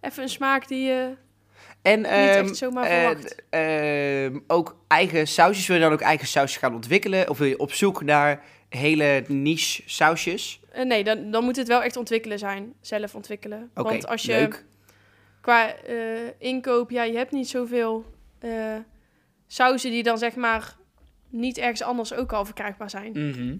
even 0.00 0.22
een 0.22 0.28
smaak 0.28 0.68
die 0.68 0.86
je 0.86 1.14
En 1.82 2.00
niet 2.00 2.08
echt 2.10 2.56
zomaar 2.56 2.84
eh, 2.84 2.96
verwacht. 2.98 3.42
ehm, 3.50 4.38
ook 4.46 4.76
eigen 4.88 5.26
sausjes. 5.26 5.66
Wil 5.66 5.76
je 5.76 5.82
dan 5.82 5.92
ook 5.92 6.00
eigen 6.00 6.26
sausjes 6.26 6.58
gaan 6.60 6.74
ontwikkelen? 6.74 7.28
Of 7.30 7.38
wil 7.38 7.46
je 7.48 7.58
op 7.58 7.72
zoek 7.72 8.02
naar 8.02 8.42
hele 8.76 9.24
niche 9.28 9.82
sausjes? 9.86 10.60
Eh, 10.70 10.84
nee, 10.84 11.04
dan, 11.04 11.30
dan 11.30 11.44
moet 11.44 11.56
het 11.56 11.68
wel 11.68 11.82
echt 11.82 11.96
ontwikkelen 11.96 12.38
zijn. 12.38 12.74
Zelf 12.80 13.14
ontwikkelen. 13.14 13.70
Want 13.74 14.06
als 14.06 14.22
je 14.22 14.32
leuk. 14.32 14.64
qua 15.40 15.74
eh, 15.74 15.96
inkoop, 16.38 16.90
ja, 16.90 17.02
je 17.02 17.16
hebt 17.16 17.32
niet 17.32 17.48
zoveel 17.48 18.04
eh 18.38 18.76
sauzen 19.46 19.90
die 19.90 20.02
dan 20.02 20.18
zeg 20.18 20.34
maar 20.34 20.76
niet 21.28 21.58
ergens 21.58 21.82
anders 21.82 22.14
ook 22.14 22.32
al 22.32 22.44
verkrijgbaar 22.44 22.90
zijn. 22.90 23.12
Mhm. 23.12 23.56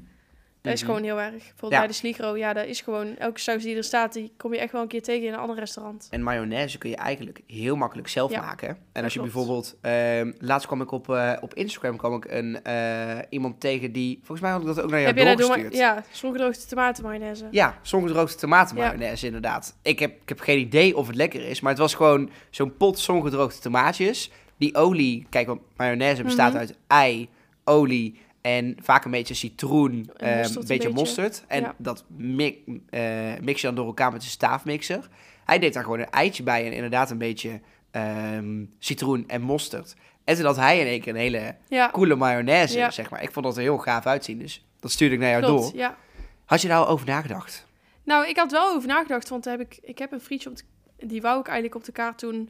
Dat 0.67 0.75
is 0.75 0.83
Mhm. 0.83 0.91
gewoon 0.91 1.07
heel 1.07 1.21
erg. 1.21 1.31
Bijvoorbeeld 1.33 1.73
Ja. 1.73 1.79
bij 1.79 1.87
de 1.87 1.93
Sligro, 1.93 2.37
ja, 2.37 2.53
dat 2.53 2.67
is 2.67 2.81
gewoon... 2.81 3.17
Elke 3.17 3.41
saus 3.41 3.63
die 3.63 3.77
er 3.77 3.85
staat, 3.85 4.13
die 4.13 4.33
kom 4.37 4.53
je 4.55 4.59
echt 4.61 4.73
wel 4.73 4.83
een 4.83 4.89
keer 4.89 5.03
tegen 5.03 5.27
in 5.27 5.33
een 5.33 5.39
ander 5.39 5.59
restaurant. 5.59 6.07
En 6.11 6.23
mayonaise 6.23 6.79
kun 6.79 6.91
je 6.91 6.97
eigenlijk 6.97 7.41
heel 7.47 7.77
makkelijk 7.77 8.09
zelf 8.09 8.31
Ja, 8.31 8.41
maken. 8.41 8.69
En 8.69 8.77
dat 8.93 9.03
als 9.05 9.13
je 9.13 9.19
klopt. 9.19 9.35
bijvoorbeeld... 9.35 9.77
ehm, 9.81 10.33
laatst 10.39 10.67
kwam 10.67 10.81
ik 10.81 10.91
op, 10.91 11.09
eh, 11.11 11.33
op 11.41 11.55
Instagram 11.55 11.97
kwam 11.97 12.15
ik 12.15 12.25
een, 12.25 12.63
eh, 12.63 13.19
iemand 13.29 13.61
tegen 13.61 13.93
die... 13.93 14.17
Volgens 14.19 14.41
mij 14.41 14.51
had 14.51 14.61
ik 14.61 14.67
dat 14.67 14.81
ook 14.81 14.91
naar 14.91 15.01
jou 15.01 15.15
Heb 15.19 15.29
je 15.29 15.37
doorgestuurd. 15.37 15.75
Ja, 15.77 16.05
zongedroogde 16.11 16.67
tomatenmayonaise. 16.67 17.47
Ja, 17.51 17.79
zongedroogde 17.83 18.37
tomatenmayonaise 18.37 19.27
inderdaad. 19.27 19.77
Ik 19.83 19.99
heb, 19.99 20.23
ik 20.23 20.29
heb 20.29 20.41
geen 20.41 20.59
idee 20.59 20.97
of 20.97 21.07
het 21.07 21.17
lekker 21.17 21.49
is, 21.49 21.61
maar 21.61 21.71
het 21.71 21.81
was 21.81 21.95
gewoon 21.95 22.31
zo'n 22.51 22.77
pot 22.77 22.99
zongedroogde 22.99 23.59
tomaatjes. 23.61 24.31
Die 24.59 24.75
olie, 24.75 25.27
kijk, 25.31 25.47
want 25.47 25.61
mayonaise 25.77 26.23
bestaat 26.23 26.51
Mhm. 26.51 26.59
uit 26.59 26.75
ei, 26.87 27.29
olie 27.65 28.21
en 28.47 28.77
vaak 28.83 29.05
een 29.05 29.11
beetje 29.11 29.35
citroen, 29.35 30.11
En 30.17 30.29
eh, 30.33 30.37
mosterd 30.37 30.55
een 30.57 30.63
een 30.63 30.69
beetje 30.69 30.89
beetje. 30.89 30.89
mosterd. 31.05 31.45
En 31.49 31.61
Ja. 31.63 31.75
dat 31.79 32.05
mi- 32.09 32.83
eh, 32.91 33.03
mix 33.41 33.61
je 33.61 33.67
dan 33.67 33.77
door 33.77 33.87
elkaar 33.87 34.13
met 34.13 34.23
een 34.23 34.29
staafmixer. 34.29 35.09
Hij 35.45 35.59
deed 35.59 35.73
daar 35.73 35.83
gewoon 35.83 35.99
een 35.99 36.11
eitje 36.11 36.43
bij 36.43 36.67
en 36.67 36.73
inderdaad 36.73 37.11
een 37.11 37.19
beetje 37.19 37.61
ehm, 37.91 38.65
citroen 38.79 39.25
en 39.29 39.41
mosterd. 39.43 39.95
En 40.25 40.37
toen 40.37 40.45
had 40.45 40.57
hij 40.57 40.81
in 40.81 40.87
één 40.87 41.01
keer 41.01 41.13
een 41.15 41.21
hele 41.21 41.57
Ja, 41.69 41.91
coole 41.93 42.15
mayonaise, 42.15 42.79
Ja. 42.79 42.91
zeg 42.91 43.11
maar. 43.11 43.23
Ik 43.23 43.33
vond 43.33 43.45
dat 43.47 43.57
er 43.57 43.63
heel 43.63 43.79
gaaf 43.79 44.07
uitzien, 44.07 44.39
dus 44.39 44.65
dat 44.81 44.91
stuurde 44.91 45.15
ik 45.15 45.21
naar 45.21 45.31
jou 45.31 45.43
klopt. 45.43 45.63
door. 45.63 45.77
Ja. 45.81 45.97
Had 46.45 46.63
je 46.63 46.69
daar 46.69 46.89
over 46.89 47.07
nagedacht? 47.07 47.67
Nou, 48.05 48.27
ik 48.29 48.37
had 48.37 48.51
wel 48.51 48.69
over 48.75 48.89
nagedacht, 48.89 49.29
want 49.29 49.45
heb 49.45 49.61
ik, 49.61 49.79
ik 49.83 49.99
heb 49.99 50.13
een 50.13 50.21
frietje 50.21 50.51
op 50.51 50.57
de, 50.57 50.63
die 51.07 51.21
wou 51.21 51.41
ik 51.41 51.47
eigenlijk 51.47 51.77
op 51.77 51.85
de 51.85 51.93
kaart 51.93 52.21
doen 52.21 52.49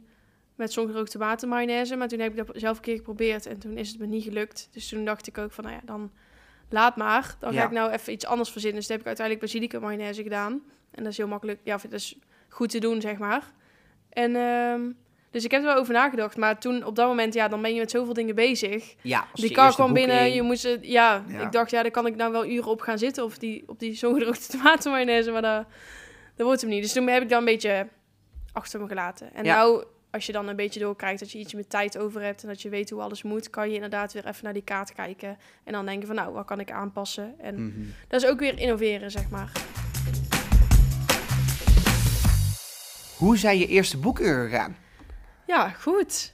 met 0.57 0.73
zongedroogde 0.73 1.11
tomatenmayonaise. 1.11 1.95
Maar 1.95 2.07
toen 2.07 2.19
heb 2.19 2.31
ik 2.37 2.45
dat 2.47 2.49
zelf 2.53 2.75
een 2.77 2.83
keer 2.83 2.95
geprobeerd 2.95 3.45
en 3.45 3.57
toen 3.59 3.77
is 3.77 3.89
het 3.89 3.99
me 3.99 4.05
niet 4.05 4.23
gelukt. 4.23 4.69
Dus 4.71 4.89
toen 4.89 5.05
dacht 5.05 5.27
ik 5.27 5.37
ook 5.37 5.51
van, 5.51 5.63
nou 5.63 5.75
ja, 5.75 5.81
dan 5.85 6.11
laat 6.69 6.95
maar. 6.95 7.35
Dan 7.39 7.53
ga 7.53 7.59
Ja. 7.59 7.65
ik 7.65 7.71
nou 7.71 7.91
even 7.91 8.13
iets 8.13 8.25
anders 8.25 8.49
verzinnen. 8.51 8.77
Dus 8.79 8.87
toen 8.87 8.95
heb 8.97 9.05
ik 9.05 9.17
uiteindelijk 9.17 9.45
basilicum 9.45 9.81
mayonaise 9.81 10.23
gedaan. 10.23 10.51
En 10.91 11.03
dat 11.03 11.11
is 11.11 11.17
heel 11.17 11.27
makkelijk, 11.27 11.59
ja, 11.63 11.77
dat 11.77 11.91
is 11.93 12.17
goed 12.49 12.69
te 12.69 12.79
doen, 12.79 13.01
zeg 13.01 13.17
maar. 13.17 13.51
En, 14.09 14.35
ehm, 14.35 14.91
dus 15.31 15.43
ik 15.45 15.51
heb 15.51 15.61
er 15.61 15.67
wel 15.67 15.75
over 15.77 15.93
nagedacht. 15.93 16.37
Maar 16.37 16.59
toen, 16.59 16.83
op 16.85 16.95
dat 16.95 17.07
moment, 17.07 17.33
ja, 17.33 17.47
dan 17.47 17.61
ben 17.61 17.73
je 17.73 17.79
met 17.79 17.91
zoveel 17.91 18.13
dingen 18.13 18.35
bezig. 18.35 18.95
Ja, 19.01 19.27
Die 19.33 19.51
kar 19.51 19.73
kwam 19.73 19.93
binnen, 19.93 20.33
je 20.33 20.41
moest 20.41 20.63
het, 20.63 20.79
ja, 20.87 21.23
Ja. 21.27 21.41
ik 21.41 21.51
dacht, 21.51 21.71
ja, 21.71 21.81
daar 21.81 21.91
kan 21.91 22.05
ik 22.05 22.15
nou 22.15 22.31
wel 22.31 22.45
uren 22.45 22.71
op 22.71 22.81
gaan 22.81 22.97
zitten, 22.97 23.23
of 23.23 23.37
die, 23.37 23.63
op 23.67 23.79
die 23.79 23.93
zongedroogde 23.93 24.47
tomatenmayonaise, 24.57 25.31
maar 25.35 25.41
dat, 25.41 25.65
dat 26.35 26.45
wordt 26.45 26.61
hem 26.61 26.69
niet. 26.69 26.81
Dus 26.81 26.93
toen 26.93 27.07
heb 27.07 27.21
ik 27.23 27.29
dat 27.29 27.39
een 27.39 27.45
beetje 27.45 27.87
achter 28.53 28.79
me 28.81 28.87
gelaten. 28.87 29.33
En 29.33 29.43
Ja. 29.45 29.55
nou, 29.57 29.83
als 30.17 30.25
je 30.25 30.31
dan 30.31 30.47
een 30.47 30.55
beetje 30.55 30.79
doorkrijgt 30.79 31.19
dat 31.19 31.31
je 31.31 31.37
iets 31.39 31.53
met 31.53 31.69
tijd 31.69 31.97
over 31.97 32.21
hebt 32.21 32.41
en 32.41 32.47
dat 32.47 32.61
je 32.61 32.69
weet 32.69 32.89
hoe 32.89 33.01
alles 33.01 33.23
moet, 33.23 33.49
kan 33.49 33.67
je 33.69 33.73
inderdaad 33.75 34.13
weer 34.13 34.27
even 34.27 34.43
naar 34.43 34.53
die 34.53 34.63
kaart 34.63 34.93
kijken 34.93 35.37
en 35.63 35.73
dan 35.73 35.85
denken 35.85 36.07
van, 36.07 36.15
nou, 36.15 36.33
wat 36.33 36.45
kan 36.45 36.59
ik 36.59 36.71
aanpassen? 36.71 37.35
En 37.39 37.55
Mhm. 37.67 37.79
dat 38.07 38.21
is 38.23 38.29
ook 38.29 38.39
weer 38.39 38.59
innoveren, 38.59 39.11
zeg 39.11 39.29
maar. 39.29 39.51
Hoe 43.17 43.37
zijn 43.37 43.57
je 43.57 43.67
eerste 43.67 43.97
boeken 43.97 44.25
gegaan? 44.49 44.77
Ja, 45.47 45.69
goed. 45.69 46.33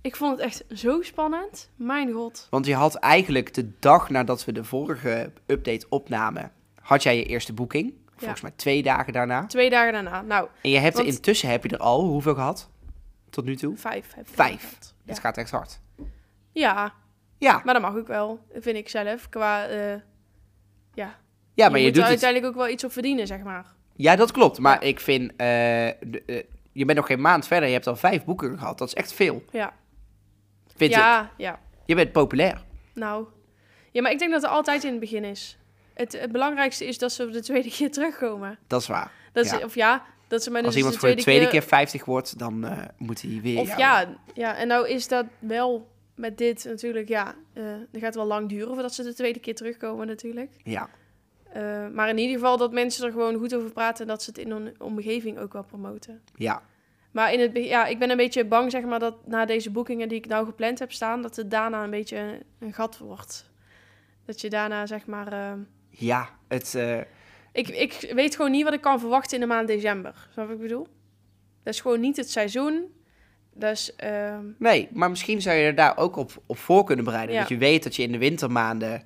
Ik 0.00 0.16
vond 0.16 0.30
het 0.36 0.40
echt 0.40 0.64
zo 0.74 1.02
spannend. 1.02 1.70
Mijn 1.76 2.12
god. 2.12 2.46
Want 2.50 2.66
je 2.66 2.74
had 2.74 2.94
eigenlijk 2.94 3.54
de 3.54 3.70
dag 3.78 4.10
nadat 4.10 4.44
we 4.44 4.52
de 4.52 4.64
vorige 4.64 5.32
update 5.46 5.86
opnamen, 5.88 6.52
had 6.80 7.02
jij 7.02 7.16
je 7.16 7.24
eerste 7.24 7.52
boeking. 7.52 7.94
Volgens 8.16 8.40
mij 8.40 8.52
twee 8.56 8.82
dagen 8.82 9.12
daarna. 9.12 9.46
Twee 9.46 9.70
dagen 9.70 9.92
daarna. 9.92 10.22
Nou, 10.22 10.48
En 10.62 10.70
je 10.70 10.78
hebt 10.78 10.96
er 10.98 11.02
Want- 11.04 11.14
intussen 11.16 11.48
heb 11.48 11.62
je 11.64 11.68
er 11.68 11.78
al 11.78 12.04
hoeveel 12.04 12.34
gehad? 12.34 12.70
Tot 13.36 13.44
nu 13.44 13.56
toe? 13.56 13.76
vijf. 13.76 14.14
Heb 14.14 14.28
ik 14.28 14.34
Vijf. 14.34 14.70
Het 14.78 14.94
Ja. 15.04 15.14
gaat 15.14 15.36
echt 15.36 15.50
hard. 15.50 15.80
ja, 16.52 16.92
Ja, 17.38 17.60
Maar 17.64 17.74
dat 17.74 17.82
mag 17.82 17.96
ook 17.96 18.06
wel, 18.06 18.40
vind 18.52 18.76
ik 18.76 18.88
zelf. 18.88 19.28
Qua, 19.28 19.66
eh, 19.66 19.94
ja. 20.94 21.18
ja 21.54 21.68
maar 21.68 21.78
je, 21.78 21.84
moet 21.84 21.94
doet 21.94 21.96
er 22.04 22.10
het. 22.10 22.22
uiteindelijk 22.22 22.46
ook 22.46 22.54
wel 22.54 22.68
iets 22.68 22.84
op 22.84 22.92
verdienen, 22.92 23.26
zeg 23.26 23.40
maar. 23.42 23.64
Ja, 23.96 24.16
dat 24.16 24.30
klopt. 24.32 24.58
Maar 24.58 24.74
Ja. 24.82 24.88
ik 24.88 25.00
vind, 25.00 25.30
eh, 25.30 25.36
de- 25.36 26.22
eh, 26.26 26.42
je 26.72 26.84
bent 26.84 26.98
nog 26.98 27.06
geen 27.06 27.20
maand 27.20 27.46
verder. 27.46 27.68
Je 27.68 27.74
hebt 27.74 27.86
al 27.86 27.96
vijf 27.96 28.24
boeken 28.24 28.58
gehad. 28.58 28.78
Dat 28.78 28.88
is 28.88 28.94
echt 28.94 29.12
veel. 29.12 29.44
Ja, 29.50 29.72
Vind 30.76 30.90
ik. 30.90 30.96
ja, 30.96 31.30
ja. 31.36 31.60
Je 31.84 31.94
bent 31.94 32.12
populair. 32.12 32.62
Nou. 32.94 33.26
Ja, 33.92 34.02
maar 34.02 34.10
ik 34.12 34.18
denk 34.18 34.30
dat 34.32 34.42
het 34.42 34.50
altijd 34.50 34.84
in 34.84 34.90
het 34.90 35.00
begin 35.00 35.24
is. 35.24 35.58
Het, 35.94 36.20
het 36.20 36.32
belangrijkste 36.32 36.86
is 36.86 36.98
dat 36.98 37.12
ze 37.12 37.24
op 37.24 37.32
de 37.32 37.42
tweede 37.42 37.70
keer 37.70 37.90
terugkomen. 37.90 38.58
Dat 38.66 38.80
is 38.80 38.86
waar. 38.86 39.10
Dat 39.32 39.44
Ja. 39.44 39.58
Ze, 39.58 39.64
of 39.64 39.74
ja, 39.74 40.04
dat 40.28 40.42
ze 40.42 40.50
maar 40.50 40.62
Als 40.62 40.74
dus 40.74 40.82
iemand 40.82 41.00
voor 41.00 41.08
de 41.08 41.22
tweede 41.22 41.48
keer 41.48 41.62
50 41.62 42.04
wordt, 42.04 42.38
dan 42.38 42.64
eh, 42.64 42.78
moet 42.96 43.22
hij 43.22 43.40
weer. 43.42 43.60
Of 43.60 43.76
ja, 43.76 44.16
ja, 44.34 44.56
en 44.56 44.68
nou 44.68 44.88
is 44.88 45.08
dat 45.08 45.26
wel 45.38 45.88
met 46.14 46.38
dit 46.38 46.64
natuurlijk, 46.64 47.08
ja, 47.08 47.34
eh 47.52 47.64
dan 47.64 47.86
gaat 47.92 48.02
het 48.02 48.14
wel 48.14 48.26
lang 48.26 48.48
duren 48.48 48.72
voordat 48.72 48.94
ze 48.94 49.02
de 49.02 49.14
tweede 49.14 49.38
keer 49.38 49.54
terugkomen 49.54 50.06
natuurlijk. 50.06 50.50
Ja, 50.62 50.88
Eh, 51.52 51.88
maar 51.92 52.08
in 52.08 52.18
ieder 52.18 52.34
geval 52.34 52.56
dat 52.56 52.72
mensen 52.72 53.06
er 53.06 53.12
gewoon 53.12 53.36
goed 53.36 53.54
over 53.54 53.70
praten 53.70 54.02
en 54.02 54.08
dat 54.08 54.22
ze 54.22 54.30
het 54.30 54.38
in 54.38 54.50
hun 54.50 54.74
omgeving 54.78 55.38
ook 55.38 55.52
wel 55.52 55.64
promoten. 55.64 56.22
ja, 56.34 56.62
Maar 57.10 57.32
in 57.32 57.40
het, 57.40 57.50
ja, 57.54 57.86
ik 57.86 57.98
ben 57.98 58.10
een 58.10 58.16
beetje 58.16 58.44
bang, 58.44 58.70
zeg 58.70 58.82
maar, 58.82 58.98
dat 58.98 59.26
na 59.26 59.44
deze 59.44 59.70
boekingen 59.70 60.08
die 60.08 60.18
ik 60.18 60.26
nou 60.26 60.46
gepland 60.46 60.78
heb 60.78 60.92
staan, 60.92 61.22
dat 61.22 61.36
het 61.36 61.50
daarna 61.50 61.84
een 61.84 61.90
beetje 61.90 62.16
een, 62.16 62.42
een 62.58 62.72
gat 62.72 62.98
wordt. 62.98 63.50
Dat 64.24 64.40
je 64.40 64.50
daarna, 64.50 64.86
zeg 64.86 65.06
maar, 65.06 65.56
ja. 65.88 66.28
Het, 66.48 66.74
ik, 67.56 67.68
ik 67.68 68.12
weet 68.14 68.36
gewoon 68.36 68.50
niet 68.50 68.64
wat 68.64 68.72
ik 68.72 68.80
kan 68.80 69.00
verwachten 69.00 69.34
in 69.34 69.40
de 69.40 69.46
maand 69.46 69.68
december. 69.68 70.28
Snap 70.32 70.46
wat 70.46 70.56
ik 70.56 70.62
bedoel? 70.62 70.86
Dat 71.62 71.74
is 71.74 71.80
gewoon 71.80 72.00
niet 72.00 72.16
het 72.16 72.30
seizoen. 72.30 72.94
Dus, 73.54 73.94
nee, 74.58 74.88
maar 74.92 75.10
misschien 75.10 75.42
zou 75.42 75.56
je 75.56 75.64
er 75.64 75.74
daar 75.74 75.96
ook 75.96 76.16
op, 76.16 76.42
op 76.46 76.58
voor 76.58 76.84
kunnen 76.84 77.04
bereiden. 77.04 77.34
Ja. 77.34 77.40
Dat 77.40 77.48
je 77.48 77.56
weet 77.56 77.82
dat 77.82 77.96
je 77.96 78.02
in 78.02 78.12
de 78.12 78.18
wintermaanden 78.18 79.02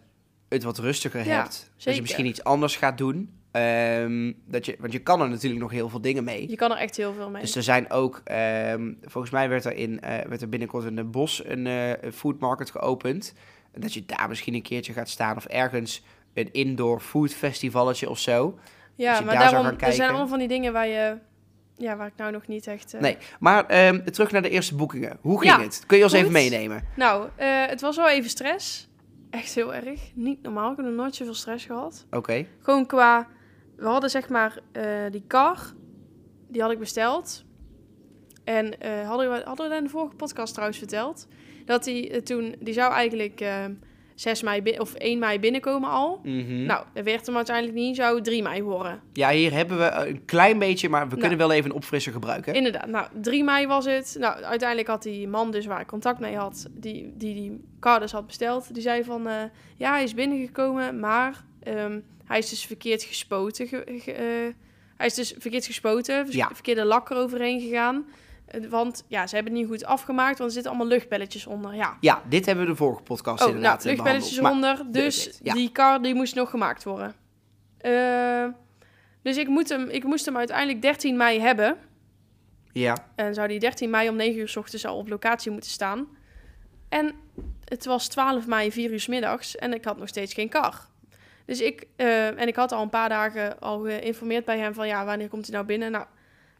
het 0.49 0.63
wat 0.63 0.79
rustiger 0.79 1.27
Ja, 1.27 1.43
hebt. 1.43 1.71
Dat 1.77 1.95
je 1.95 2.01
misschien 2.01 2.27
iets 2.27 2.45
anders 2.45 2.77
gaat 2.77 2.99
doen. 2.99 3.39
Ehm, 3.51 4.33
dat 4.47 4.67
je, 4.67 4.77
want 4.79 4.93
je 4.93 4.99
kan 4.99 5.21
er 5.21 5.29
natuurlijk 5.29 5.63
nog 5.63 5.71
heel 5.71 5.89
veel 5.89 6.01
dingen 6.01 6.25
mee. 6.25 6.49
je 6.49 6.57
kan 6.57 6.71
er 6.71 6.77
echt 6.77 6.97
heel 6.97 7.13
veel 7.13 7.31
mee. 7.31 7.43
Dus 7.43 7.57
er 7.57 7.63
zijn 7.63 7.91
ook, 7.91 8.21
ehm, 8.25 8.93
volgens 9.03 9.33
mij 9.33 9.49
werd 9.49 9.65
er, 9.65 9.73
in, 9.73 10.01
eh, 10.01 10.27
werd 10.29 10.43
er 10.43 10.49
binnenkort 10.49 10.85
in 10.85 10.97
het 10.97 11.11
bos 11.11 11.45
een 11.45 11.67
eh, 11.67 12.03
een 12.03 12.13
food 12.13 12.39
market 12.39 12.71
geopend. 12.71 13.35
Dat 13.73 13.95
je 13.95 14.07
daar 14.07 14.29
misschien 14.29 14.55
een 14.55 14.63
keertje 14.63 14.93
gaat 14.93 15.09
staan 15.09 15.37
of 15.37 15.45
ergens 15.45 16.03
een 16.35 16.53
indoor 16.53 17.01
food 17.01 17.33
festivalletje 17.35 18.11
of 18.11 18.19
zo. 18.19 18.59
ja, 18.95 19.21
maar 19.21 19.35
daarom, 19.39 19.67
er 19.79 19.93
zijn 19.93 20.09
allemaal 20.09 20.29
van 20.29 20.39
die 20.39 20.49
dingen 20.49 20.73
waar 20.73 20.87
je, 20.87 21.17
ja, 21.77 21.97
waar 21.97 22.07
ik 22.07 22.17
nou 22.17 22.33
nog 22.33 22.47
niet 22.47 22.67
echt... 22.67 22.95
eh, 22.95 23.01
Nee, 23.01 23.17
maar 23.41 23.67
ehm, 23.67 24.05
terug 24.05 24.31
naar 24.31 24.43
de 24.43 24.51
eerste 24.51 24.75
boekingen. 24.75 25.19
Hoe 25.21 25.41
ging 25.41 25.53
Ja, 25.57 25.61
het? 25.63 25.85
Kun 25.87 25.97
je 25.97 26.03
ons 26.03 26.13
goed. 26.13 26.21
even 26.21 26.33
meenemen? 26.33 26.83
Nou, 26.97 27.29
eh, 27.37 27.67
het 27.67 27.81
was 27.81 27.97
wel 27.97 28.09
even 28.09 28.31
stress. 28.31 28.89
Echt 29.31 29.55
heel 29.55 29.75
erg. 29.75 30.01
Niet 30.15 30.43
normaal. 30.43 30.71
Ik 30.71 30.77
heb 30.77 30.87
nog 30.87 30.95
nooit 30.95 31.15
zoveel 31.15 31.35
stress 31.35 31.65
gehad. 31.65 32.07
Oké. 32.11 32.47
Gewoon 32.61 32.87
qua... 32.87 33.29
We 33.77 33.87
hadden 33.87 34.11
zeg 34.11 34.29
maar 34.29 34.59
eh, 34.73 34.85
die 35.11 35.25
kar. 35.27 35.73
Die 36.49 36.63
had 36.63 36.71
ik 36.71 36.79
besteld. 36.79 37.45
En 38.45 38.65
hadden, 39.07 39.31
we, 39.33 39.43
hadden 39.45 39.65
we 39.65 39.71
dat 39.71 39.79
in 39.79 39.85
de 39.85 39.91
vorige 39.91 40.15
podcast 40.17 40.53
trouwens 40.53 40.79
verteld. 40.79 41.27
Dat 41.65 41.85
die 41.85 42.23
toen... 42.23 42.55
Die 42.61 42.75
zou 42.75 42.93
eigenlijk 42.93 43.41
eh 43.41 43.65
6 44.21 44.43
mei 44.43 44.63
of 44.79 44.95
1 44.95 45.19
mei 45.19 45.39
binnenkomen 45.41 45.91
al. 45.91 46.21
Mhm. 46.25 46.63
Nou, 46.65 46.85
dat 46.95 47.05
werd 47.05 47.27
hem 47.27 47.37
uiteindelijk 47.37 47.77
niet. 47.77 47.97
Zou 47.97 48.23
3 48.23 48.43
mei 48.43 48.63
worden. 48.63 49.01
Ja, 49.13 49.31
hier 49.31 49.53
hebben 49.53 49.79
we 49.79 49.91
een 49.91 50.25
klein 50.25 50.59
beetje, 50.59 50.89
maar 50.89 51.03
we 51.03 51.09
Nou. 51.09 51.21
kunnen 51.21 51.39
wel 51.39 51.53
even 51.53 51.71
een 51.71 51.77
opfrisser 51.77 52.13
gebruiken. 52.13 52.55
Inderdaad. 52.55 52.87
Nou, 52.87 53.07
3 53.21 53.45
mei 53.45 53.67
was 53.67 53.85
het. 53.85 54.17
Nou, 54.19 54.43
uiteindelijk 54.43 54.89
had 54.89 55.03
die 55.03 55.29
man 55.29 55.51
dus 55.51 55.67
waar 55.67 55.81
ik 55.81 55.87
contact 55.87 56.21
mee 56.21 56.37
had, 56.37 56.67
die 56.71 57.13
die, 57.17 57.35
die 57.35 57.61
dus 57.99 58.13
had 58.13 58.27
besteld, 58.27 58.75
die 58.75 58.83
zei 58.83 59.05
van, 59.05 59.29
eh, 59.29 59.35
ja, 59.77 59.91
hij 59.93 60.03
is 60.03 60.15
binnengekomen, 60.15 61.01
maar 61.01 61.45
ehm, 61.63 62.01
hij 62.25 62.39
is 62.39 62.49
dus 62.51 62.65
verkeerd 62.67 63.03
gespoten. 63.03 63.67
ge- 63.67 63.85
ge- 64.03 64.13
eh, 64.13 64.55
hij 64.97 65.07
is 65.07 65.15
dus 65.15 65.35
verkeerd 65.39 65.67
gespoten, 65.67 66.25
vers- 66.25 66.37
Ja. 66.37 66.51
verkeerde 66.53 66.85
lak 66.85 67.11
eroverheen 67.11 67.61
gegaan. 67.61 68.05
Eh, 68.51 68.67
want 68.67 69.05
ja, 69.09 69.27
ze 69.27 69.35
hebben 69.35 69.53
het 69.53 69.63
niet 69.63 69.71
goed 69.71 69.85
afgemaakt, 69.85 70.39
want 70.39 70.51
er 70.51 70.55
zitten 70.55 70.73
allemaal 70.73 70.91
luchtbelletjes 70.91 71.47
onder. 71.47 71.75
Ja. 71.75 71.97
Ja, 72.01 72.23
dit 72.29 72.47
hebben 72.47 72.65
we 72.65 72.71
de 72.71 72.77
vorige 72.77 73.03
podcast 73.03 73.41
Oh, 73.41 73.47
nou, 73.47 73.57
inderdaad 73.57 73.85
eh, 73.85 73.91
luchtbelletjes. 73.91 74.41
Maar- 74.41 74.51
eronder. 74.51 74.87
Dus 74.89 75.39
ja. 75.43 75.55
die 75.55 75.73
car 75.73 76.03
die 76.03 76.15
moest 76.15 76.35
nog 76.35 76.51
gemaakt 76.51 76.85
worden. 76.85 77.15
Eh, 77.79 78.47
dus 79.23 79.37
ik, 79.37 79.49
moet 79.49 79.69
hem, 79.69 79.89
ik 79.89 80.05
moest 80.05 80.25
hem 80.25 80.37
uiteindelijk 80.37 80.83
13 80.83 81.17
mei 81.17 81.41
hebben. 81.41 81.77
Ja, 82.73 82.97
En 83.15 83.35
zou 83.35 83.49
die 83.49 83.59
13 83.59 83.91
mei 83.91 84.09
om 84.09 84.17
9 84.17 84.41
uur 84.41 84.49
s 84.49 84.57
ochtends 84.57 84.87
al 84.87 84.97
op 84.97 85.09
locatie 85.09 85.51
moeten 85.51 85.71
staan. 85.71 86.09
En 86.89 87.15
het 87.65 87.85
was 87.85 88.09
12 88.09 88.47
mei, 88.47 88.73
4 88.73 88.93
uur 88.93 89.01
s 89.01 89.07
middags. 89.07 89.57
En 89.57 89.73
ik 89.75 89.85
had 89.85 89.99
nog 89.99 90.09
steeds 90.09 90.35
geen 90.35 90.49
kar. 90.49 90.89
Dus 91.45 91.61
ik, 91.61 91.87
en 91.97 92.49
ik 92.49 92.57
had 92.57 92.73
al 92.73 92.83
een 92.83 92.91
paar 92.91 93.09
dagen 93.09 93.61
al 93.61 93.81
geïnformeerd 93.81 94.45
bij 94.45 94.59
hem 94.59 94.75
van 94.75 94.87
ja, 94.87 95.05
wanneer 95.05 95.29
komt 95.29 95.47
hij 95.47 95.55
nou 95.55 95.67
binnen? 95.67 95.91
Nou, 95.91 96.07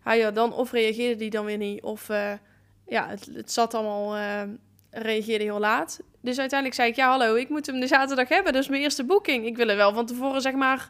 hij 0.03 0.21
had 0.21 0.35
dan 0.35 0.53
of 0.53 0.73
reageerde 0.73 1.19
hij 1.21 1.29
dan 1.29 1.45
weer 1.45 1.57
niet, 1.57 1.83
of 1.83 2.09
eh, 2.09 2.33
ja, 2.89 3.09
het, 3.09 3.31
het 3.35 3.53
zat 3.53 3.75
allemaal, 3.75 4.17
eh, 4.17 4.43
reageerde 4.91 5.45
heel 5.45 5.59
laat. 5.59 6.01
Dus 6.21 6.39
uiteindelijk 6.39 6.79
zei 6.81 6.91
ik, 6.91 6.97
ja 6.97 7.09
hallo, 7.09 7.35
ik 7.35 7.49
moet 7.49 7.67
hem 7.67 7.81
de 7.81 7.87
zaterdag 7.87 8.29
hebben, 8.29 8.53
dat 8.53 8.63
is 8.63 8.69
mijn 8.69 8.83
eerste 8.83 9.05
boeking. 9.05 9.47
Ik 9.47 9.57
wil 9.57 9.69
er 9.69 9.77
wel 9.77 9.93
van 9.95 10.07
tevoren 10.07 10.41
zeg 10.41 10.53
maar 10.55 10.89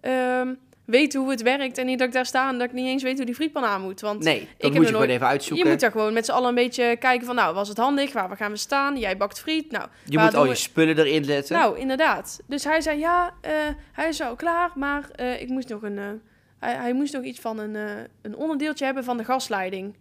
ehm, 0.00 0.54
weten 0.84 1.20
hoe 1.20 1.30
het 1.30 1.42
werkt 1.42 1.78
en 1.78 1.86
niet 1.86 1.98
dat 1.98 2.08
ik 2.08 2.14
daar 2.14 2.26
sta 2.26 2.48
en 2.48 2.58
dat 2.58 2.66
ik 2.68 2.72
niet 2.72 2.86
eens 2.86 3.02
weet 3.02 3.16
hoe 3.16 3.26
die 3.26 3.34
frietpan 3.34 3.64
aan 3.64 3.80
moet. 3.82 4.00
Want 4.00 4.22
nee, 4.22 4.40
dat 4.40 4.48
er 4.48 4.64
moet 4.66 4.74
je 4.74 4.78
nooit- 4.80 4.88
gewoon 4.88 5.08
even 5.08 5.26
uitzoeken. 5.26 5.64
je 5.64 5.70
moet 5.72 5.80
daar 5.80 5.90
gewoon 5.90 6.12
met 6.12 6.24
z'n 6.24 6.32
allen 6.32 6.48
een 6.48 6.54
beetje 6.54 6.96
kijken 6.96 7.26
van, 7.26 7.34
nou, 7.34 7.54
was 7.54 7.68
het 7.68 7.76
handig? 7.78 8.12
Waar 8.12 8.36
gaan 8.36 8.50
we 8.50 8.56
staan? 8.56 8.98
Jij 8.98 9.16
bakt 9.16 9.40
friet. 9.40 9.70
Nou, 9.70 9.88
Je 10.04 10.18
moet 10.18 10.34
al 10.34 10.42
je 10.44 10.48
we- 10.50 10.54
spullen 10.56 10.98
erin 10.98 11.24
zetten. 11.24 11.56
nou 11.56 11.78
inderdaad. 11.78 12.40
Dus 12.46 12.64
hij 12.64 12.80
zei, 12.80 12.98
ja, 12.98 13.34
eh, 13.40 13.52
hij 13.92 14.08
is 14.08 14.20
al 14.20 14.36
klaar, 14.36 14.70
maar 14.74 15.10
ik 15.38 15.48
moest 15.48 15.68
nog 15.68 15.82
een... 15.82 16.22
hij, 16.64 16.74
hij 16.74 16.92
moest 16.92 17.12
nog 17.12 17.22
iets 17.24 17.40
van 17.40 17.58
een, 17.58 17.76
eh, 17.76 17.82
een 18.22 18.36
onderdeeltje 18.36 18.84
hebben 18.84 19.04
van 19.04 19.16
de 19.16 19.24
gasleiding. 19.24 19.96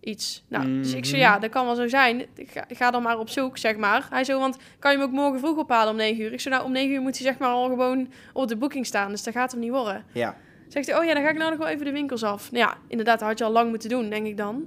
Iets. 0.00 0.44
Nou, 0.48 0.64
dus 0.66 0.92
ik 0.94 1.04
zei, 1.04 1.22
Mhm. 1.22 1.30
ja, 1.30 1.38
dat 1.38 1.50
kan 1.50 1.64
wel 1.66 1.74
zo 1.74 1.88
zijn. 1.88 2.20
Ik 2.34 2.50
ga, 2.50 2.64
ga 2.68 2.90
dan 2.90 3.02
maar 3.02 3.18
op 3.18 3.28
zoek, 3.28 3.58
zeg 3.58 3.76
maar. 3.76 4.06
Hij 4.10 4.24
zo, 4.24 4.38
want 4.38 4.56
kan 4.78 4.92
je 4.92 4.98
hem 4.98 5.06
ook 5.06 5.12
morgen 5.12 5.38
vroeg 5.38 5.56
ophalen 5.58 5.90
om 5.90 5.96
9 5.96 6.22
uur? 6.24 6.32
Ik 6.32 6.40
zei, 6.40 6.54
nou, 6.54 6.66
om 6.66 6.72
9 6.72 6.94
uur 6.94 7.00
moet 7.00 7.18
hij 7.18 7.26
zeg 7.26 7.38
maar 7.38 7.48
al 7.48 7.68
gewoon 7.68 8.08
op 8.32 8.48
de 8.48 8.56
boeking 8.56 8.86
staan. 8.86 9.10
Dus 9.10 9.22
dat 9.22 9.34
gaat 9.34 9.50
hem 9.50 9.60
niet 9.60 9.70
worden. 9.70 10.04
Ja. 10.12 10.36
Zegt 10.68 10.86
hij, 10.86 10.98
oh 10.98 11.04
ja, 11.04 11.14
dan 11.14 11.22
ga 11.22 11.28
ik 11.30 11.36
nou 11.36 11.50
nog 11.50 11.58
wel 11.58 11.68
even 11.68 11.84
de 11.84 11.92
winkels 11.92 12.22
af. 12.22 12.50
Nou 12.52 12.64
ja, 12.64 12.76
inderdaad, 12.88 13.18
dat 13.18 13.28
had 13.28 13.38
je 13.38 13.44
al 13.44 13.50
lang 13.52 13.68
moeten 13.70 13.88
doen, 13.88 14.08
denk 14.10 14.26
ik 14.26 14.36
dan. 14.36 14.64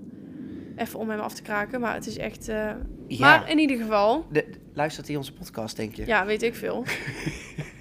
Even 0.76 1.00
om 1.00 1.10
hem 1.10 1.20
af 1.20 1.34
te 1.34 1.42
kraken, 1.42 1.80
maar 1.82 1.94
het 1.94 2.08
is 2.08 2.18
echt... 2.18 2.48
eh, 2.48 2.72
ja. 3.08 3.20
Maar 3.20 3.50
in 3.50 3.60
ieder 3.60 3.78
geval, 3.78 4.26
De- 4.32 4.50
luistert 4.74 5.08
hij 5.08 5.16
onze 5.16 5.34
podcast, 5.34 5.76
denk 5.76 5.96
je? 5.96 6.06
ja, 6.06 6.26
weet 6.26 6.44
ik 6.44 6.56
veel. 6.56 6.86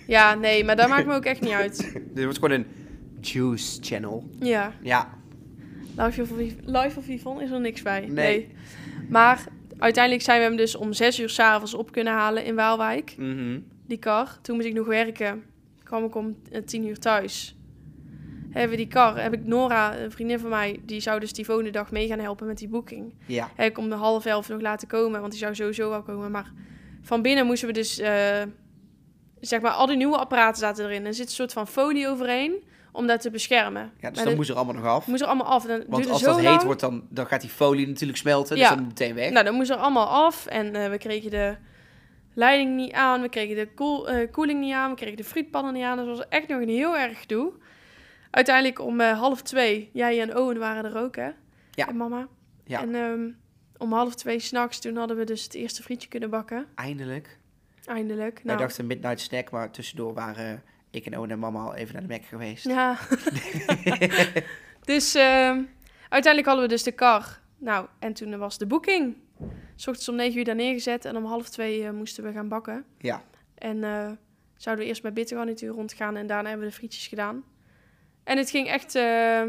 ja, 0.06 0.34
nee, 0.34 0.64
maar 0.64 0.76
dat 0.76 0.88
maakt 0.88 1.06
me 1.06 1.14
ook 1.14 1.24
echt 1.24 1.40
niet 1.40 1.52
uit. 1.52 1.92
Dit 2.14 2.24
wordt 2.24 2.38
gewoon 2.38 2.58
een 2.58 2.66
juice 3.22 3.78
channel. 3.82 4.28
Ja, 4.40 4.72
Ja. 4.82 5.20
Live 5.96 6.98
of, 6.98 7.08
Yvonne 7.08 7.42
is 7.42 7.50
er 7.50 7.60
niks 7.60 7.82
bij. 7.82 8.00
Nee. 8.00 8.08
Nee. 8.10 8.48
Maar 9.08 9.44
uiteindelijk 9.78 10.24
zijn 10.24 10.38
we 10.40 10.44
hem 10.46 10.56
dus 10.56 10.74
om 10.76 10.92
zes 10.92 11.20
uur 11.20 11.28
s'avonds 11.28 11.74
op 11.74 11.92
kunnen 11.92 12.12
halen 12.12 12.44
in 12.44 12.54
Waalwijk. 12.54 13.14
Mhm. 13.18 13.60
Die 13.86 13.98
kar. 13.98 14.38
Toen 14.42 14.56
moest 14.56 14.68
ik 14.68 14.74
nog 14.74 14.86
werken. 14.86 15.42
kwam 15.82 16.04
ik 16.04 16.14
om 16.14 16.36
eh, 16.50 16.62
tien 16.62 16.86
uur 16.86 16.98
thuis. 16.98 17.56
Hebben 18.50 18.70
we 18.70 18.76
die 18.76 18.86
kar. 18.88 19.22
Heb 19.22 19.32
ik 19.32 19.46
Nora, 19.46 19.98
een 19.98 20.10
vriendin 20.10 20.38
van 20.38 20.50
mij, 20.50 20.80
die 20.84 21.00
zou 21.00 21.20
dus 21.20 21.32
die 21.32 21.44
volgende 21.44 21.70
dag 21.70 21.90
mee 21.90 22.06
gaan 22.06 22.18
helpen 22.18 22.46
met 22.46 22.58
die 22.58 22.68
boeking. 22.68 23.14
Ja. 23.26 23.50
Heb 23.54 23.70
ik 23.70 23.78
om 23.78 23.88
de 23.88 23.94
half 23.94 24.24
elf 24.26 24.48
nog 24.48 24.60
laten 24.60 24.88
komen, 24.88 25.20
want 25.20 25.32
die 25.32 25.40
zou 25.40 25.54
sowieso 25.54 25.88
wel 25.88 26.02
komen. 26.02 26.30
Maar 26.30 26.52
van 27.02 27.22
binnen 27.22 27.46
moesten 27.46 27.68
we 27.68 27.74
dus, 27.74 27.98
eh, 27.98 28.42
zeg 29.40 29.60
maar, 29.60 29.70
al 29.70 29.86
die 29.86 29.96
nieuwe 29.96 30.16
apparaten 30.16 30.60
zaten 30.60 30.84
erin. 30.84 31.06
Er 31.06 31.14
zit 31.14 31.26
een 31.26 31.32
soort 31.32 31.52
van 31.52 31.66
folie 31.68 32.08
overheen 32.08 32.52
om 32.92 33.06
dat 33.06 33.20
te 33.20 33.30
beschermen. 33.30 33.92
ja 34.00 34.08
dus 34.08 34.16
Maar 34.18 34.26
dat 34.26 34.34
moest 34.36 34.50
er 34.50 34.56
allemaal 34.56 34.74
nog 34.74 34.84
af. 34.84 35.06
moest 35.06 35.20
er 35.20 35.26
allemaal 35.26 35.46
af. 35.46 35.64
Dan 35.64 35.84
Want 35.88 36.08
als 36.10 36.22
dat 36.22 36.36
heet 36.36 36.44
lang. 36.44 36.62
wordt, 36.62 36.80
dan, 36.80 37.06
dan 37.08 37.26
gaat 37.26 37.40
die 37.40 37.50
folie 37.50 37.86
natuurlijk 37.86 38.18
smelten. 38.18 38.56
Ja. 38.56 38.68
Dus 38.68 38.76
dan 38.78 38.86
meteen 38.86 39.14
weg. 39.14 39.30
Nou, 39.30 39.44
dan 39.44 39.54
moest 39.54 39.70
er 39.70 39.76
allemaal 39.76 40.06
af. 40.06 40.46
En 40.46 40.74
eh, 40.74 40.90
we 40.90 40.98
kregen 40.98 41.30
de 41.30 41.56
leiding 42.34 42.76
niet 42.76 42.92
aan. 42.92 43.20
We 43.22 43.28
kregen 43.28 43.56
de 43.56 43.68
koel, 43.74 44.08
eh, 44.08 44.30
koeling 44.30 44.60
niet 44.60 44.74
aan. 44.74 44.90
We 44.90 44.96
kregen 44.96 45.16
de 45.16 45.24
frietpannen 45.24 45.72
niet 45.74 45.84
aan. 45.84 45.96
Dus 45.96 46.06
dat 46.06 46.16
was 46.16 46.26
echt 46.28 46.48
nog 46.48 46.60
een 46.60 46.68
heel 46.68 46.96
erg 46.98 47.20
gedoe. 47.20 47.52
Uiteindelijk 48.30 48.80
om 48.80 49.00
eh, 49.00 49.18
half 49.18 49.42
twee, 49.42 49.90
jij 49.92 50.20
en 50.20 50.36
Owen 50.36 50.58
waren 50.58 50.84
er 50.84 50.98
ook, 51.02 51.16
hè? 51.16 51.30
Ja. 51.70 51.88
En 51.88 51.96
mama. 51.96 52.28
Ja. 52.64 52.80
En 52.80 52.94
ehm, 52.94 53.30
om 53.76 53.92
half 53.92 54.14
twee 54.14 54.38
s'nachts, 54.38 54.78
toen 54.80 54.96
hadden 54.96 55.16
we 55.16 55.24
dus 55.24 55.42
het 55.44 55.54
eerste 55.54 55.82
frietje 55.82 56.08
kunnen 56.08 56.30
bakken. 56.30 56.66
Eindelijk. 56.74 57.38
Eindelijk. 57.84 58.34
Wij 58.34 58.42
Nou, 58.44 58.58
dachten 58.58 58.86
midnight 58.86 59.20
snack, 59.20 59.50
maar 59.50 59.70
tussendoor 59.70 60.14
waren 60.14 60.62
ik 60.92 61.06
en 61.06 61.16
Owen 61.16 61.30
en 61.30 61.38
mama 61.38 61.64
al 61.64 61.74
even 61.74 61.92
naar 61.92 62.02
de 62.02 62.08
Mac 62.08 62.24
geweest. 62.24 62.64
Ja. 62.64 62.98
dus 64.92 65.14
ehm, 65.14 65.62
uiteindelijk 66.08 66.46
hadden 66.46 66.64
we 66.64 66.68
dus 66.68 66.82
de 66.82 66.92
kar. 66.92 67.40
Nou, 67.58 67.86
en 67.98 68.12
toen 68.12 68.38
was 68.38 68.58
de 68.58 68.66
boeking. 68.66 69.16
S 69.76 69.86
ochtends 69.86 70.08
om 70.08 70.14
negen 70.14 70.38
uur 70.38 70.44
daar 70.44 70.54
neergezet 70.54 71.04
en 71.04 71.16
om 71.16 71.24
half 71.24 71.48
twee 71.48 71.84
eh, 71.84 71.90
moesten 71.90 72.24
we 72.24 72.32
gaan 72.32 72.48
bakken. 72.48 72.84
Ja. 72.98 73.22
En 73.54 73.84
eh, 73.84 74.10
zouden 74.56 74.84
we 74.84 74.90
eerst 74.90 75.02
bij 75.02 75.12
Bittergarnituur 75.12 75.70
rondgaan 75.70 76.16
en 76.16 76.26
daarna 76.26 76.48
hebben 76.48 76.66
we 76.66 76.72
de 76.72 76.78
frietjes 76.78 77.06
gedaan. 77.06 77.44
En 78.24 78.36
het 78.36 78.50
ging 78.50 78.68
echt 78.68 78.94
eh, 78.94 79.42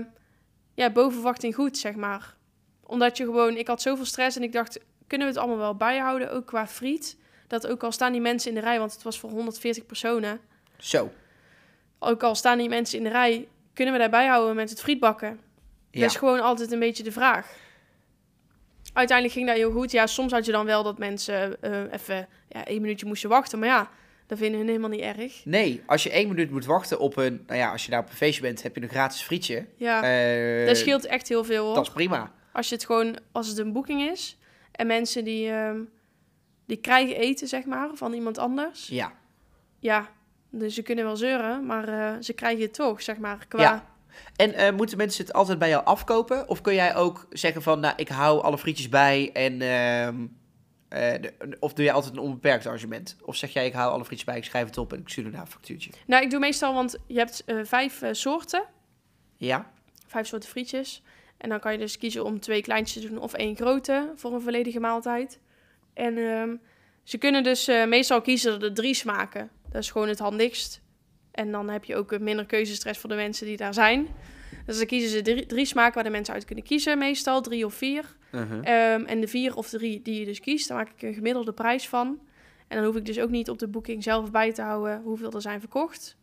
ja, 0.74 0.92
boven 0.94 1.14
verwachting 1.14 1.56
goed, 1.56 1.78
zeg 1.78 1.96
maar. 1.96 2.36
Omdat 2.84 3.18
je 3.18 3.24
gewoon, 3.24 3.58
ik 3.58 3.68
had 3.68 3.82
zoveel 3.82 4.06
stress 4.06 4.38
en 4.38 4.44
ik 4.44 4.52
dacht, 4.52 4.80
kunnen 5.08 5.28
we 5.28 5.34
het 5.34 5.42
allemaal 5.42 5.62
wel 5.62 5.76
bijhouden, 5.76 6.32
ook 6.32 6.46
qua 6.46 6.68
friet? 6.68 7.18
Dat 7.48 7.68
ook 7.68 7.84
al 7.84 7.92
staan 7.92 8.12
die 8.12 8.22
mensen 8.22 8.50
in 8.50 8.56
de 8.56 8.62
rij, 8.62 8.80
want 8.80 8.94
het 8.94 9.04
was 9.04 9.20
voor 9.20 9.30
140 9.30 9.86
personen. 9.86 10.40
Zo. 10.78 11.12
Ook 12.08 12.24
al 12.24 12.36
staan 12.36 12.58
die 12.58 12.70
mensen 12.70 12.98
in 12.98 13.04
de 13.04 13.10
rij, 13.10 13.48
kunnen 13.74 13.94
we 13.94 14.00
daarbij 14.00 14.28
houden 14.28 14.56
met 14.56 14.70
het 14.70 14.82
frietbakken? 14.82 15.40
Ja. 15.92 16.02
Dat 16.02 16.10
is 16.10 16.16
gewoon 16.16 16.40
altijd 16.40 16.72
een 16.72 16.80
beetje 16.80 17.04
de 17.04 17.12
vraag. 17.12 17.56
Uiteindelijk 18.94 19.38
ging 19.38 19.48
dat 19.48 19.58
heel 19.58 19.72
goed. 19.72 19.92
Ja, 19.92 20.08
soms 20.08 20.32
had 20.32 20.46
je 20.46 20.52
dan 20.52 20.66
wel 20.66 20.84
dat 20.84 20.98
mensen 20.98 21.62
eh, 21.62 21.94
even 21.94 22.28
ja, 22.50 22.66
één 22.66 22.82
minuutje 22.82 23.06
moesten 23.06 23.30
wachten. 23.30 23.60
Maar 23.60 23.68
ja, 23.68 23.90
dat 24.28 24.38
vinden 24.38 24.58
hun 24.58 24.68
helemaal 24.68 24.90
niet 24.90 25.00
erg. 25.02 25.46
Nee, 25.46 25.84
als 25.86 26.04
je 26.04 26.10
één 26.12 26.28
minuut 26.28 26.52
moet 26.52 26.66
wachten 26.66 27.00
op 27.00 27.18
een... 27.18 27.44
Nou 27.48 27.60
ja, 27.60 27.72
als 27.72 27.86
je 27.86 27.92
daar 27.92 28.00
op 28.00 28.10
een 28.10 28.16
feestje 28.16 28.42
bent, 28.42 28.64
heb 28.64 28.76
je 28.76 28.82
een 28.82 28.90
gratis 28.90 29.22
frietje. 29.22 29.66
Ja, 29.76 30.04
Eh, 30.04 30.68
dat 30.68 30.78
scheelt 30.78 31.06
echt 31.06 31.28
heel 31.30 31.44
veel 31.44 31.66
hoor. 31.66 31.76
Dat 31.76 31.88
is 31.88 31.94
prima. 31.94 32.32
Als 32.52 32.70
je 32.70 32.76
het 32.76 32.86
gewoon, 32.86 33.18
als 33.32 33.48
het 33.48 33.58
een 33.58 33.72
boeking 33.72 34.02
is. 34.02 34.38
En 34.72 34.88
mensen 34.88 35.24
die, 35.24 35.50
ehm, 35.50 35.80
die 36.66 36.78
krijgen 36.78 37.16
eten, 37.16 37.48
zeg 37.48 37.66
maar, 37.66 37.90
van 37.94 38.14
iemand 38.14 38.38
anders. 38.38 38.88
Ja. 38.88 39.14
Ja, 39.80 40.10
dus 40.60 40.76
ze 40.76 40.82
kunnen 40.82 41.06
wel 41.06 41.16
zeuren, 41.16 41.66
maar 41.66 41.88
eh, 41.88 42.22
ze 42.22 42.34
krijgen 42.34 42.62
het 42.62 42.74
toch, 42.74 43.02
zeg 43.02 43.18
maar, 43.18 43.46
qua... 43.48 43.62
Ja. 43.62 43.92
En 44.36 44.54
eh, 44.54 44.74
moeten 44.74 44.98
mensen 44.98 45.26
het 45.26 45.34
altijd 45.34 45.60
bij 45.60 45.70
jou 45.70 45.86
afkopen? 45.86 46.50
Of 46.50 46.62
kun 46.62 46.74
jij 46.74 46.96
ook 46.96 47.28
zeggen 47.30 47.62
van, 47.62 47.80
nou, 47.80 47.94
ik 47.98 48.08
hou 48.10 48.42
alle 48.44 48.58
frietjes 48.58 48.90
bij 48.90 49.30
en... 49.34 49.62
ehm, 49.62 50.16
eh, 50.90 51.22
de- 51.22 51.34
of 51.60 51.74
doe 51.74 51.86
je 51.86 51.92
altijd 51.92 52.14
een 52.14 52.20
onbeperkt 52.20 52.66
arrangement? 52.66 53.16
Of 53.22 53.36
zeg 53.36 53.54
jij, 53.54 53.66
ik 53.66 53.74
hou 53.74 53.92
alle 53.92 54.06
frietjes 54.06 54.28
bij, 54.28 54.38
ik 54.38 54.44
schrijf 54.44 54.66
het 54.66 54.78
op 54.78 54.94
en 54.94 55.00
ik 55.00 55.10
stuur 55.10 55.24
daarna 55.24 55.40
een 55.42 55.48
factuurtje? 55.48 55.92
Nou, 56.08 56.24
ik 56.24 56.30
doe 56.30 56.40
meestal, 56.40 56.74
want 56.74 56.98
je 57.08 57.18
hebt 57.18 57.44
vijf 57.64 58.02
soorten, 58.12 58.64
Ja? 59.38 59.72
vijf 60.08 60.28
soorten 60.28 60.50
frietjes. 60.50 61.04
En 61.38 61.50
dan 61.50 61.60
kan 61.60 61.72
je 61.72 61.78
dus 61.78 61.98
kiezen 61.98 62.26
om 62.26 62.40
twee 62.40 62.62
kleintjes 62.62 63.04
te 63.04 63.10
doen 63.10 63.18
of 63.20 63.34
één 63.34 63.56
grote 63.56 64.12
voor 64.16 64.34
een 64.34 64.42
volledige 64.42 64.80
maaltijd. 64.80 65.40
En 65.94 66.18
ehm, 66.18 66.56
ze 67.04 67.18
kunnen 67.18 67.44
dus 67.44 67.68
meestal 67.68 68.22
kiezen 68.22 68.52
dat 68.52 68.64
er 68.64 68.74
drie 68.74 68.94
smaken. 68.94 69.50
Dat 69.74 69.82
is 69.82 69.92
gewoon 69.92 70.08
het 70.08 70.20
handigst. 70.20 70.82
En 71.32 71.52
dan 71.52 71.70
heb 71.70 71.84
je 71.84 71.96
ook 71.96 72.20
minder 72.20 72.46
keuzestress 72.46 73.00
voor 73.00 73.10
de 73.10 73.16
mensen 73.16 73.46
die 73.46 73.58
daar 73.58 73.74
zijn. 73.74 74.08
Dus 74.66 74.78
dan 74.78 74.86
kiezen 74.86 75.10
ze 75.10 75.22
drie, 75.22 75.46
drie 75.46 75.66
smaken 75.66 75.94
waar 75.94 76.04
de 76.04 76.10
mensen 76.10 76.34
uit 76.34 76.46
kunnen 76.46 76.64
kiezen, 76.64 76.98
meestal 76.98 77.42
drie 77.42 77.66
of 77.66 77.74
vier. 77.74 78.16
Mhm. 78.32 78.64
Ehm, 78.64 79.04
en 79.06 79.22
de 79.22 79.28
vier 79.28 79.56
of 79.56 79.70
drie 79.70 80.02
die 80.02 80.20
je 80.20 80.26
dus 80.26 80.40
kiest, 80.40 80.68
daar 80.68 80.78
maak 80.78 80.90
ik 80.90 81.02
een 81.02 81.14
gemiddelde 81.14 81.54
prijs 81.54 81.90
van. 81.90 82.20
En 82.68 82.78
dan 82.78 82.86
hoef 82.86 82.96
ik 82.96 83.06
dus 83.06 83.20
ook 83.20 83.30
niet 83.30 83.50
op 83.50 83.60
de 83.60 83.68
boeking 83.68 84.04
zelf 84.04 84.32
bij 84.32 84.54
te 84.54 84.62
houden 84.62 85.02
hoeveel 85.04 85.32
er 85.32 85.42
zijn 85.42 85.60
verkocht. 85.60 86.18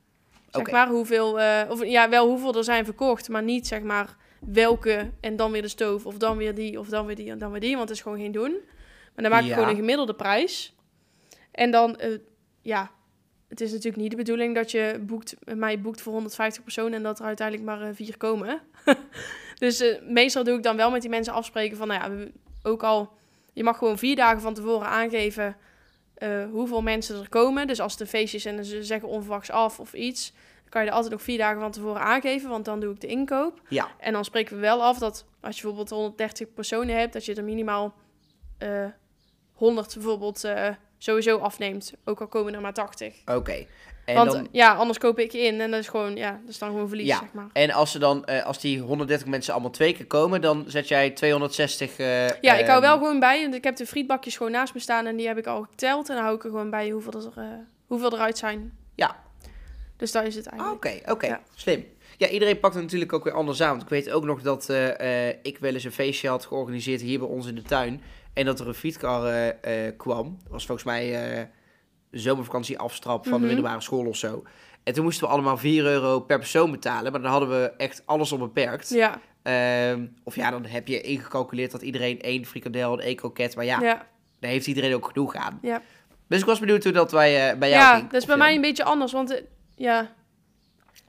Zeg 0.51 0.71
maar 0.71 0.89
hoeveel, 0.89 1.41
eh, 1.41 1.71
of 1.71 1.85
ja, 1.85 2.09
wel 2.09 2.29
hoeveel 2.29 2.55
er 2.55 2.65
zijn 2.65 2.85
verkocht, 2.85 3.29
maar 3.29 3.43
niet 3.43 3.67
zeg 3.67 3.83
maar 3.83 4.17
welke 4.41 5.11
en 5.21 5.37
dan 5.37 5.53
weer 5.53 5.63
de 5.63 5.69
stoof 5.69 6.07
of 6.07 6.17
dan 6.17 6.37
weer 6.37 6.55
die 6.55 6.79
of 6.79 6.89
dan 6.89 7.07
weer 7.07 7.17
die 7.17 7.31
en 7.31 7.39
dan 7.39 7.51
weer 7.51 7.61
die, 7.61 7.77
want 7.77 7.89
het 7.89 7.97
is 7.99 8.03
gewoon 8.03 8.19
geen 8.19 8.33
doen. 8.33 8.51
Maar 9.15 9.23
dan 9.25 9.31
maak 9.31 9.43
ik 9.43 9.49
Ja. 9.49 9.55
gewoon 9.55 9.69
een 9.69 9.77
gemiddelde 9.77 10.15
prijs. 10.15 10.75
En 11.51 11.71
dan, 11.71 11.97
eh, 11.99 12.19
ja, 12.63 12.91
het 13.51 13.61
is 13.61 13.71
natuurlijk 13.71 14.03
niet 14.03 14.11
de 14.11 14.17
bedoeling 14.17 14.55
dat 14.55 14.71
je 14.71 15.03
boekt, 15.07 15.37
mij 15.55 15.81
boekt 15.81 16.01
voor 16.01 16.13
150 16.13 16.63
personen 16.63 16.93
en 16.93 17.03
dat 17.03 17.19
er 17.19 17.25
uiteindelijk 17.25 17.67
maar 17.69 17.81
eh, 17.81 17.95
vier 17.95 18.17
komen. 18.17 18.61
dus 19.59 19.81
eh, 19.81 20.03
meestal 20.03 20.45
doe 20.45 20.57
ik 20.57 20.63
dan 20.63 20.77
wel 20.77 20.91
met 20.91 21.01
die 21.01 21.11
mensen 21.11 21.33
afspreken 21.33 21.77
van, 21.77 21.89
nou 21.89 22.01
ja, 22.01 22.31
ook 22.63 22.83
al, 22.83 23.13
je 23.53 23.65
mag 23.65 23.79
gewoon 23.79 23.99
vier 23.99 24.17
dagen 24.17 24.41
van 24.41 24.55
tevoren 24.55 24.87
aangeven 24.87 25.57
eh, 26.15 26.45
hoeveel 26.51 26.83
mensen 26.83 27.21
er 27.21 27.29
komen. 27.29 27.67
Dus 27.67 27.81
als 27.81 27.93
het 27.93 28.01
een 28.01 28.07
feestje 28.07 28.37
is 28.37 28.45
en 28.45 28.65
ze 28.65 28.83
zeggen 28.85 29.09
onverwachts 29.09 29.51
af 29.51 29.81
of 29.81 29.93
iets, 29.93 30.33
dan 30.33 30.69
kan 30.69 30.83
je 30.83 30.89
er 30.89 30.95
altijd 30.95 31.13
nog 31.13 31.23
vier 31.23 31.39
dagen 31.39 31.61
van 31.61 31.71
tevoren 31.71 32.01
aangeven, 32.01 32.51
want 32.51 32.65
dan 32.65 32.81
doe 32.81 32.95
ik 32.95 33.01
de 33.01 33.07
inkoop. 33.07 33.61
Ja. 33.69 33.89
En 33.99 34.13
dan 34.13 34.25
spreken 34.25 34.55
we 34.55 34.61
wel 34.61 34.83
af 34.83 34.99
dat 34.99 35.27
als 35.41 35.57
je 35.57 35.63
bijvoorbeeld 35.63 35.91
130 35.91 36.55
personen 36.55 36.97
hebt, 36.97 37.13
dat 37.13 37.25
je 37.25 37.35
er 37.35 37.45
minimaal 37.45 37.95
eh 38.59 38.85
100 39.53 39.95
bijvoorbeeld 39.95 40.45
sowieso 41.03 41.39
afneemt. 41.39 41.93
Ook 42.05 42.21
al 42.21 42.27
komen 42.27 42.55
er 42.55 42.61
maar 42.61 42.73
80. 42.73 43.15
Oké. 43.27 43.67
En, 44.05 44.15
Want 44.17 44.33
dan, 44.33 44.49
ja, 44.53 44.75
anders 44.75 44.99
koop 44.99 45.19
ik 45.19 45.33
in 45.33 45.61
en 45.61 45.71
dat 45.71 45.81
is 45.81 45.89
gewoon, 45.89 46.17
ja, 46.17 46.31
dat 46.31 46.51
is 46.51 46.59
dan 46.59 46.69
gewoon 46.71 46.89
verlies, 46.89 47.07
Ja. 47.07 47.19
zeg 47.19 47.33
maar. 47.33 47.49
en 47.53 47.71
als, 47.71 47.91
ze 47.91 47.99
dan, 47.99 48.25
eh, 48.25 48.45
als 48.47 48.61
die 48.61 48.81
130 48.81 49.27
mensen 49.27 49.53
allemaal 49.53 49.71
twee 49.71 49.93
keer 49.95 50.07
komen, 50.07 50.41
dan 50.41 50.65
zet 50.67 50.89
jij 50.89 51.11
260... 51.11 51.97
eh, 51.99 52.29
Ja, 52.29 52.55
ik 52.55 52.67
hou 52.67 52.69
ehm, 52.69 52.81
wel 52.81 52.99
gewoon 52.99 53.21
bij, 53.21 53.43
want 53.43 53.55
ik 53.55 53.65
heb 53.65 53.77
de 53.77 53.87
frietbakjes 53.87 54.37
gewoon 54.37 54.53
naast 54.53 54.75
me 54.75 54.81
staan 54.81 55.07
en 55.07 55.17
die 55.17 55.27
heb 55.27 55.39
ik 55.39 55.47
al 55.47 55.63
geteld. 55.71 56.09
En 56.09 56.15
dan 56.15 56.25
hou 56.25 56.37
ik 56.37 56.45
er 56.45 56.51
gewoon 56.51 56.71
bij 56.71 56.91
hoeveel 56.91 57.13
er, 57.13 57.43
eh, 57.43 57.45
hoeveel 57.87 58.13
eruit 58.13 58.39
zijn. 58.39 58.73
Ja. 58.95 59.17
Dus 59.97 60.13
daar 60.13 60.27
is 60.27 60.35
het 60.35 60.47
eigenlijk. 60.47 60.85
Oké, 60.85 61.11
oké. 61.13 61.27
Ja. 61.27 61.41
Slim. 61.55 61.85
Ja, 62.17 62.29
iedereen 62.29 62.61
pakt 62.61 62.75
het 62.75 62.83
natuurlijk 62.83 63.13
ook 63.13 63.25
weer 63.25 63.33
anders 63.33 63.63
aan. 63.63 63.71
Want 63.71 63.83
ik 63.83 63.89
weet 63.89 64.11
ook 64.11 64.25
nog 64.25 64.43
dat 64.43 64.69
ik 65.43 65.59
wel 65.59 65.75
eens 65.75 65.85
een 65.85 65.93
feestje 65.93 66.29
had 66.29 66.45
georganiseerd 66.47 67.01
hier 67.01 67.19
bij 67.19 67.29
ons 67.29 67.47
in 67.47 67.55
de 67.55 67.63
tuin. 67.63 68.03
En 68.35 68.45
dat 68.45 68.61
er 68.61 68.69
een 68.69 68.75
frietkar 68.75 69.27
eh, 69.27 69.87
eh, 69.87 69.97
kwam. 69.97 70.39
Dat 70.43 70.53
was 70.53 70.67
volgens 70.67 70.87
mij 70.87 71.33
eh 71.39 71.45
zomervakantie 72.11 72.79
afstrap 72.79 73.23
van 73.23 73.33
de 73.33 73.39
Mhm. 73.39 73.47
middelbare 73.47 73.81
school 73.81 74.07
of 74.07 74.17
zo. 74.17 74.43
En 74.85 74.93
toen 74.95 75.05
moesten 75.05 75.27
we 75.27 75.33
allemaal 75.33 75.57
4 75.57 75.85
euro 75.85 76.21
per 76.21 76.39
persoon 76.39 76.71
betalen. 76.71 77.13
Maar 77.13 77.23
dan 77.23 77.31
hadden 77.31 77.49
we 77.49 77.73
echt 77.77 78.03
alles 78.07 78.33
onbeperkt. 78.33 78.89
Ja, 78.89 79.21
Ehm, 79.43 80.07
of 80.25 80.35
ja, 80.35 80.51
dan 80.51 80.65
heb 80.65 80.89
je 80.89 81.01
ingecalculeerd 81.01 81.71
dat 81.71 81.83
iedereen 81.83 82.21
één 82.21 82.45
frikandel 82.45 82.93
en 83.01 83.05
één 83.07 83.17
kroket. 83.17 83.57
Maar 83.57 83.65
ja, 83.65 83.81
ja, 83.81 84.07
daar 84.41 84.51
heeft 84.51 84.67
iedereen 84.67 84.95
ook 84.95 85.07
genoeg 85.07 85.35
aan. 85.35 85.59
ja. 85.63 85.83
Dus 86.29 86.41
ik 86.41 86.47
was 86.47 86.59
benieuwd 86.61 86.85
hoe 86.85 86.93
dat 86.93 87.13
eh, 87.13 87.19
bij 87.19 87.35
jou 87.59 87.71
ja 87.71 87.95
ging. 87.97 88.11
dat 88.11 88.21
is 88.21 88.27
bij 88.27 88.37
mij 88.37 88.55
een 88.55 88.61
beetje 88.61 88.85
anders, 88.85 89.13
want 89.13 89.43
ja, 89.77 90.13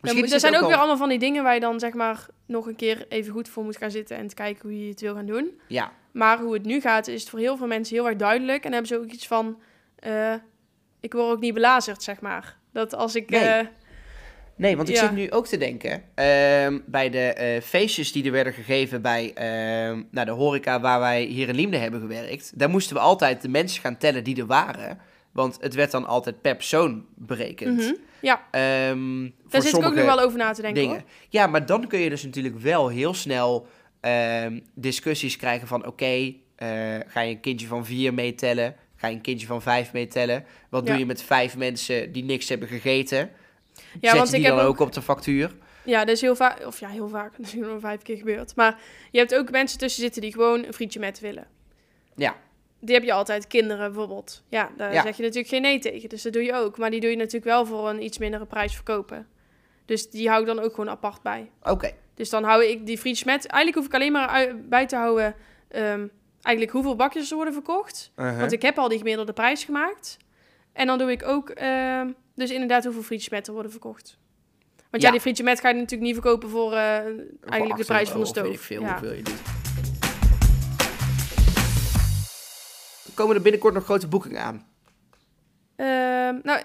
Misschien 0.01 0.31
er 0.33 0.39
zijn 0.39 0.55
ook 0.57 0.67
weer 0.67 0.77
allemaal 0.77 0.97
van 0.97 1.09
die 1.09 1.19
dingen 1.19 1.43
waar 1.43 1.53
je 1.53 1.59
dan 1.59 1.79
zeg 1.79 1.93
maar 1.93 2.25
nog 2.45 2.67
een 2.67 2.75
keer 2.75 3.05
even 3.09 3.33
goed 3.33 3.49
voor 3.49 3.63
moet 3.63 3.77
gaan 3.77 3.91
zitten 3.91 4.17
en 4.17 4.27
te 4.27 4.35
kijken 4.35 4.61
hoe 4.69 4.83
je 4.83 4.89
het 4.89 5.01
wil 5.01 5.15
gaan 5.15 5.25
doen. 5.25 5.59
Ja, 5.67 5.91
Maar 6.11 6.39
hoe 6.39 6.53
het 6.53 6.65
nu 6.65 6.81
gaat, 6.81 7.07
is 7.07 7.21
het 7.21 7.29
voor 7.29 7.39
heel 7.39 7.57
veel 7.57 7.67
mensen 7.67 7.95
heel 7.95 8.07
erg 8.07 8.17
duidelijk. 8.17 8.63
En 8.65 8.71
hebben 8.71 8.87
ze 8.87 8.97
ook 8.99 9.11
iets 9.11 9.27
van, 9.27 9.59
eh, 9.95 10.33
ik 10.99 11.13
word 11.13 11.31
ook 11.31 11.39
niet 11.39 11.53
belazerd, 11.53 12.03
zeg 12.03 12.21
maar. 12.21 12.57
Dat 12.73 12.95
als 12.95 13.15
ik... 13.15 13.29
Nee. 13.29 13.41
eh, 13.43 13.65
Nee, 14.55 14.75
want 14.77 14.89
ik 14.89 14.95
Ja. 14.95 15.01
zit 15.01 15.11
nu 15.11 15.31
ook 15.31 15.47
te 15.47 15.57
denken. 15.57 16.03
ehm, 16.15 16.79
bij 16.85 17.09
de 17.09 17.19
eh, 17.33 17.61
feestjes 17.61 18.11
die 18.11 18.25
er 18.25 18.31
werden 18.31 18.53
gegeven 18.53 19.01
bij 19.01 19.31
ehm, 19.33 20.01
nou, 20.11 20.25
de 20.25 20.31
horeca 20.31 20.79
waar 20.79 20.99
wij 20.99 21.23
hier 21.23 21.47
in 21.49 21.55
Liemde 21.55 21.77
hebben 21.77 21.99
gewerkt. 21.99 22.59
Daar 22.59 22.69
moesten 22.69 22.95
we 22.95 23.01
altijd 23.01 23.41
de 23.41 23.49
mensen 23.49 23.81
gaan 23.81 23.97
tellen 23.97 24.23
die 24.23 24.39
er 24.39 24.45
waren. 24.45 24.99
Want 25.31 25.57
het 25.59 25.73
werd 25.73 25.91
dan 25.91 26.05
altijd 26.05 26.41
per 26.41 26.55
persoon 26.55 27.05
berekend. 27.15 27.77
mhm. 27.77 27.93
Ja, 28.21 28.41
voor 28.51 29.31
daar 29.49 29.61
zit 29.61 29.77
ik 29.77 29.85
ook 29.85 29.95
nog 29.95 30.05
wel 30.05 30.19
over 30.19 30.37
na 30.37 30.51
te 30.51 30.61
denken. 30.61 30.81
dingen. 30.81 30.97
Hoor. 30.97 31.09
Ja, 31.29 31.47
maar 31.47 31.65
dan 31.65 31.87
kun 31.87 31.99
je 31.99 32.09
dus 32.09 32.23
natuurlijk 32.23 32.59
wel 32.59 32.87
heel 32.87 33.13
snel 33.13 33.67
ehm, 33.99 34.59
discussies 34.73 35.35
krijgen 35.35 35.67
van... 35.67 35.85
Oké, 35.85 36.33
eh, 36.55 36.67
ga 37.07 37.21
je 37.21 37.31
een 37.31 37.39
kindje 37.39 37.67
van 37.67 37.85
vier 37.85 38.13
meetellen? 38.13 38.75
Ga 38.95 39.07
je 39.07 39.15
een 39.15 39.21
kindje 39.21 39.47
van 39.47 39.61
vijf 39.61 39.93
meetellen? 39.93 40.45
Wat 40.69 40.85
doe 40.85 40.97
je 40.97 41.05
met 41.05 41.23
vijf 41.23 41.57
mensen 41.57 42.11
die 42.11 42.23
niks 42.23 42.49
hebben 42.49 42.67
gegeten? 42.67 43.29
Ja, 43.99 44.09
Zet 44.09 44.17
want 44.17 44.29
je 44.29 44.35
ik 44.35 44.41
die 44.41 44.45
heb 44.45 44.55
dan 44.55 44.65
ook... 44.65 44.71
ook 44.71 44.87
op 44.87 44.93
de 44.93 45.01
factuur? 45.01 45.51
Ja, 45.83 45.99
dat 46.05 46.15
is 46.15 46.21
heel 46.21 46.35
vaak... 46.35 46.65
Of 46.65 46.79
ja, 46.79 46.89
heel 46.89 47.09
vaak. 47.09 47.31
Dat 47.37 47.45
is 47.45 47.53
nog 47.53 47.79
vijf 47.79 48.01
keer 48.01 48.17
gebeurd. 48.17 48.55
Maar 48.55 48.79
je 49.11 49.19
hebt 49.19 49.35
ook 49.35 49.51
mensen 49.51 49.79
tussen 49.79 50.01
zitten 50.01 50.21
die 50.21 50.31
gewoon 50.31 50.65
een 50.65 50.73
frietje 50.73 50.99
met 50.99 51.19
willen. 51.19 51.47
Ja. 52.15 52.35
Die 52.83 52.95
heb 52.95 53.03
je 53.03 53.13
altijd, 53.13 53.47
kinderen 53.47 53.91
bijvoorbeeld. 53.91 54.43
Ja, 54.49 54.69
daar 54.77 54.93
Ja. 54.93 55.01
zeg 55.01 55.17
je 55.17 55.21
natuurlijk 55.23 55.49
geen 55.49 55.61
nee 55.61 55.79
tegen. 55.79 56.09
Dus 56.09 56.21
dat 56.21 56.33
doe 56.33 56.43
je 56.43 56.53
ook. 56.53 56.77
Maar 56.77 56.89
die 56.89 56.99
doe 56.99 57.09
je 57.09 57.15
natuurlijk 57.15 57.45
wel 57.45 57.65
voor 57.65 57.89
een 57.89 58.03
iets 58.03 58.17
mindere 58.17 58.45
prijs 58.45 58.75
verkopen. 58.75 59.27
Dus 59.85 60.09
die 60.09 60.27
hou 60.29 60.41
ik 60.41 60.47
dan 60.47 60.59
ook 60.59 60.69
gewoon 60.73 60.89
apart 60.89 61.21
bij. 61.21 61.49
Oké. 61.63 61.91
Dus 62.15 62.29
dan 62.29 62.43
hou 62.43 62.65
ik 62.65 62.85
die 62.85 62.97
frietjes 62.97 63.23
met. 63.25 63.45
Eigenlijk 63.45 63.75
hoef 63.75 63.85
ik 63.85 63.93
alleen 63.93 64.11
maar 64.11 64.55
bij 64.69 64.85
te 64.85 64.95
houden. 64.95 65.35
ehm, 65.67 66.07
eigenlijk 66.41 66.75
hoeveel 66.75 66.95
bakjes 66.95 67.29
er 67.29 67.35
worden 67.35 67.53
verkocht. 67.53 68.11
Uh-huh. 68.15 68.39
Want 68.39 68.51
ik 68.51 68.61
heb 68.61 68.77
al 68.77 68.87
die 68.87 68.97
gemiddelde 68.97 69.33
prijs 69.33 69.63
gemaakt. 69.63 70.17
En 70.73 70.87
dan 70.87 70.97
doe 70.97 71.11
ik 71.11 71.23
ook. 71.23 71.49
ehm, 71.49 72.07
dus 72.35 72.51
inderdaad 72.51 72.83
hoeveel 72.83 73.03
frietjes 73.03 73.29
met 73.29 73.47
er 73.47 73.53
worden 73.53 73.71
verkocht. 73.71 74.17
Want 74.89 75.03
ja, 75.03 75.07
Ja. 75.09 75.11
die 75.11 75.21
frietje 75.21 75.43
met 75.43 75.59
ga 75.59 75.67
je 75.69 75.73
natuurlijk 75.75 76.01
niet 76.01 76.13
verkopen 76.21 76.49
voor 76.49 76.71
eh, 76.73 76.79
eigenlijk 76.79 77.77
de 77.77 77.85
prijs 77.85 78.09
van 78.09 78.19
de 78.19 78.25
stoof. 78.25 78.59
veel 78.61 78.81
ja. 78.81 78.89
hoeveel 78.91 79.13
je 79.13 79.21
doet. 79.23 79.41
Komen 83.13 83.35
er 83.35 83.41
binnenkort 83.41 83.73
nog 83.73 83.83
grote 83.83 84.07
boekingen 84.07 84.41
aan. 84.41 84.67
Ehm, 85.75 86.39
nou, 86.43 86.61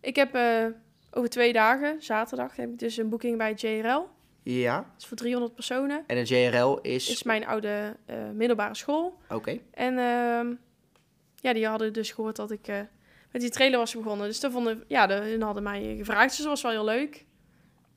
ik 0.00 0.16
heb 0.16 0.34
eh, 0.34 0.66
over 1.10 1.30
twee 1.30 1.52
dagen, 1.52 2.02
zaterdag, 2.02 2.56
heb 2.56 2.70
ik 2.70 2.78
dus 2.78 2.96
een 2.96 3.08
boeking 3.08 3.38
bij 3.38 3.52
JRL. 3.52 4.08
Ja. 4.42 4.76
Dat 4.76 4.98
is 4.98 5.06
voor 5.06 5.16
300 5.16 5.54
personen. 5.54 6.04
En 6.06 6.16
een 6.16 6.24
JRL 6.24 6.78
is... 6.82 7.10
is 7.10 7.22
mijn 7.22 7.46
oude 7.46 7.96
eh, 8.06 8.16
middelbare 8.34 8.74
school. 8.74 9.18
Oké. 9.28 9.58
En 9.70 9.98
ehm, 9.98 10.54
ja, 11.34 11.52
die 11.52 11.66
hadden 11.66 11.92
dus 11.92 12.10
gehoord 12.10 12.36
dat 12.36 12.50
ik 12.50 12.68
eh, 12.68 12.80
met 13.32 13.40
die 13.40 13.50
trailer 13.50 13.78
was 13.78 13.94
begonnen. 13.94 14.26
Dus 14.26 14.40
daar 14.40 14.50
vonden, 14.50 14.84
ja, 14.86 15.06
de, 15.06 15.14
hun 15.14 15.42
hadden 15.42 15.62
mij 15.62 15.94
gevraagd. 15.96 16.28
Dus 16.28 16.38
dat 16.38 16.46
was 16.46 16.62
wel 16.62 16.70
heel 16.70 16.84
leuk. 16.84 17.24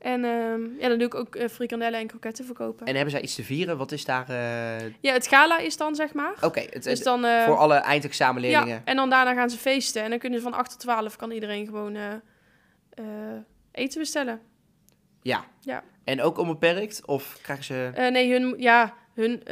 En 0.04 0.24
ehm, 0.24 0.62
ja, 0.78 0.88
dan 0.88 0.98
doe 0.98 1.06
ik 1.06 1.14
ook 1.14 1.36
eh, 1.36 1.48
frikandellen 1.48 2.00
en 2.00 2.06
kroketten 2.06 2.44
verkopen. 2.44 2.86
En 2.86 2.94
hebben 2.94 3.10
zij 3.12 3.22
iets 3.22 3.34
te 3.34 3.42
vieren? 3.44 3.76
Wat 3.76 3.92
is 3.92 4.04
daar... 4.04 4.28
eh, 4.28 4.88
Ja, 5.00 5.12
het 5.12 5.26
gala 5.26 5.58
is 5.58 5.76
dan, 5.76 5.94
zeg 5.94 6.12
maar. 6.14 6.34
Oké, 6.40 6.60
het, 6.60 6.72
dus 6.72 6.84
het- 6.84 7.02
dan... 7.04 7.24
eh, 7.24 7.44
voor 7.44 7.56
alle 7.56 7.74
eindexamenleerlingen. 7.74 8.74
ja, 8.74 8.82
en 8.84 8.96
dan 8.96 9.10
daarna 9.10 9.34
gaan 9.34 9.50
ze 9.50 9.58
feesten. 9.58 10.02
En 10.02 10.10
dan 10.10 10.18
kunnen 10.18 10.38
ze 10.38 10.44
van 10.44 10.54
8 10.54 10.70
tot 10.70 10.80
12 10.80 11.16
kan 11.16 11.30
iedereen 11.30 11.66
gewoon 11.66 11.96
eten 13.72 13.98
bestellen. 14.00 14.40
Ja. 15.22 15.44
Ja. 15.60 15.82
En 16.04 16.22
ook 16.22 16.38
onbeperkt? 16.38 17.06
Of 17.06 17.38
krijgen 17.42 17.64
ze... 17.64 17.90
Nee, 18.12 18.32
hun... 18.32 18.54
Ja, 18.58 18.94
hun... 19.14 19.42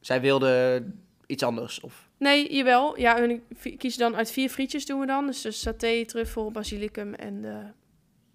Zij 0.00 0.20
wilden 0.20 1.00
iets 1.26 1.42
anders? 1.42 1.80
Of... 1.80 2.08
nee, 2.18 2.54
jawel. 2.54 2.98
Ja, 2.98 3.16
hun 3.18 3.42
kiezen 3.78 4.00
dan 4.00 4.16
uit 4.16 4.30
vier 4.30 4.48
frietjes 4.50 4.86
doen 4.86 5.00
we 5.00 5.06
dan. 5.06 5.26
Dus, 5.26 5.40
dus 5.40 5.60
saté, 5.60 6.04
truffel, 6.06 6.50
basilicum 6.50 7.14
en 7.14 7.40
de 7.42 7.62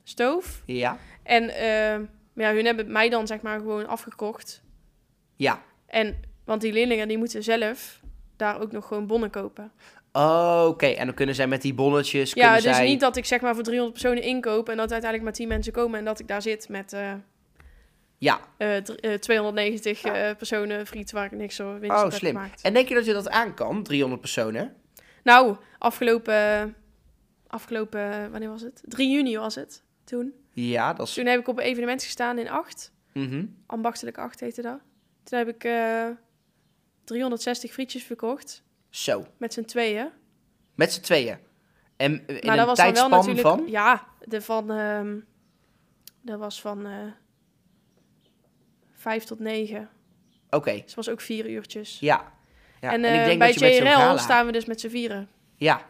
stoof. 0.03 0.61
Ja. 0.65 0.97
En 1.25 1.49
eh, 1.49 2.07
ja, 2.33 2.53
hun 2.53 2.65
hebben 2.65 2.91
mij 2.91 3.09
dan 3.09 3.27
zeg 3.27 3.41
maar 3.41 3.59
gewoon 3.59 3.87
afgekocht. 3.87 4.61
Ja. 5.35 5.61
En, 5.87 6.15
want 6.45 6.61
die 6.61 6.73
leerlingen 6.73 7.07
die 7.07 7.17
moeten 7.17 7.43
zelf 7.43 7.99
daar 8.35 8.61
ook 8.61 8.71
nog 8.71 8.87
gewoon 8.87 9.07
bonnen 9.07 9.29
kopen. 9.29 9.71
Oké, 10.67 10.85
en 10.85 11.05
dan 11.05 11.15
kunnen 11.15 11.35
zij 11.35 11.47
met 11.47 11.61
die 11.61 11.73
bonnetjes... 11.73 12.33
Ja, 12.33 12.53
dus 12.53 12.63
zij... 12.63 12.85
niet 12.85 12.99
dat 12.99 13.15
ik 13.17 13.25
zeg 13.25 13.41
maar 13.41 13.53
voor 13.55 13.63
300 13.63 14.01
personen 14.01 14.23
inkoop 14.23 14.69
en 14.69 14.77
dat 14.77 14.91
uiteindelijk 14.91 15.23
maar 15.23 15.33
10 15.33 15.47
mensen 15.47 15.73
komen 15.73 15.99
en 15.99 16.05
dat 16.05 16.19
ik 16.19 16.27
daar 16.27 16.41
zit 16.41 16.69
met 16.69 16.93
eh, 16.93 17.13
Ja. 18.17 18.39
eh, 18.57 18.77
dr- 18.77 18.93
eh, 18.93 19.13
290 19.13 20.03
eh, 20.03 20.35
personen 20.37 20.87
friet 20.87 21.11
waar 21.11 21.25
ik 21.25 21.31
niks 21.31 21.55
zo 21.55 21.79
winst 21.79 22.03
Oh, 22.03 22.09
slim. 22.11 22.31
gemaakt. 22.35 22.61
En 22.61 22.73
denk 22.73 22.87
je 22.87 22.93
dat 22.95 23.05
je 23.05 23.13
dat 23.13 23.29
aan 23.29 23.53
kan, 23.53 23.83
300 23.83 24.21
personen? 24.21 24.75
Nou, 25.23 25.55
afgelopen, 25.77 26.75
afgelopen, 27.47 28.31
wanneer 28.31 28.49
was 28.49 28.61
het? 28.61 28.81
3 28.85 29.09
juni 29.11 29.37
was 29.37 29.55
het 29.55 29.83
toen. 30.05 30.33
Ja, 30.51 30.93
dat 30.93 31.07
is... 31.07 31.13
Toen 31.13 31.25
heb 31.25 31.39
ik 31.39 31.47
op 31.47 31.57
een 31.57 31.63
evenement 31.63 32.03
gestaan 32.03 32.37
in 32.37 32.49
8. 32.49 32.91
Mhm. 33.13 33.45
Ambachtelijk 33.65 34.17
8 34.17 34.39
heette 34.39 34.61
dat. 34.61 34.79
Toen 35.23 35.37
heb 35.37 35.47
ik 35.47 35.63
eh 35.63 36.07
360 37.03 37.71
frietjes 37.73 38.03
verkocht. 38.03 38.63
Zo, 38.89 39.25
Met 39.37 39.53
z'n 39.53 39.63
tweeën. 39.63 40.09
met 40.75 40.93
z'n 40.93 41.01
tweeën. 41.01 41.37
En 41.97 42.27
eh, 42.27 42.35
in 42.35 42.45
maar 42.45 42.67
een 42.67 42.73
tijdspan 42.75 43.09
natuurlijk... 43.09 43.47
van... 43.47 43.63
Ja, 43.67 44.07
de 44.23 44.41
van... 44.41 44.71
ehm, 44.71 45.17
dat 46.21 46.39
was 46.39 46.61
van 46.61 46.85
eh 46.85 46.91
5 48.93 49.23
tot 49.23 49.39
9. 49.39 49.89
Oké, 50.49 50.71
Dus 50.71 50.81
het 50.81 50.95
was 50.95 51.09
ook 51.09 51.21
vier 51.21 51.49
uurtjes. 51.49 51.99
ja. 51.99 52.33
ja. 52.81 52.91
en 52.91 53.05
ik 53.05 53.25
denk 53.25 53.39
bij 53.39 53.47
dat 53.53 53.59
je 53.59 53.73
JRL 53.83 54.17
staan 54.17 54.45
we 54.45 54.51
dus 54.51 54.65
met 54.65 54.79
z'n 54.79 54.89
vieren. 54.89 55.29
Ja. 55.55 55.85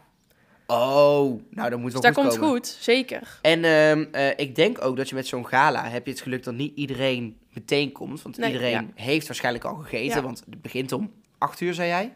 Oh, 0.68 1.42
nou 1.50 1.70
dan 1.70 1.80
moet 1.80 1.92
Dus 1.92 2.02
wel 2.02 2.02
daar 2.02 2.14
goed 2.14 2.24
komt 2.24 2.38
komen. 2.40 2.56
het 2.56 2.68
goed, 2.68 2.78
zeker. 2.84 3.40
En 3.42 3.64
ehm, 3.64 4.06
eh, 4.12 4.30
ik 4.36 4.56
denk 4.56 4.82
ook 4.86 4.98
dat 4.98 5.10
je 5.10 5.16
met 5.16 5.28
zo'n 5.28 5.48
gala 5.48 5.88
heb 5.90 6.06
je 6.06 6.12
het 6.12 6.22
geluk 6.22 6.44
dat 6.44 6.54
niet 6.54 6.76
iedereen 6.76 7.38
meteen 7.54 7.92
komt. 7.92 8.22
Want 8.22 8.38
Nee, 8.38 8.52
iedereen 8.52 8.72
ja. 8.72 8.86
heeft 9.04 9.28
waarschijnlijk 9.28 9.66
al 9.66 9.76
gegeten. 9.76 10.16
Ja. 10.16 10.22
Want 10.22 10.44
het 10.50 10.62
begint 10.62 10.92
om 10.92 11.12
8 11.38 11.62
uur, 11.62 11.74
zei 11.74 11.88
jij? 11.88 12.14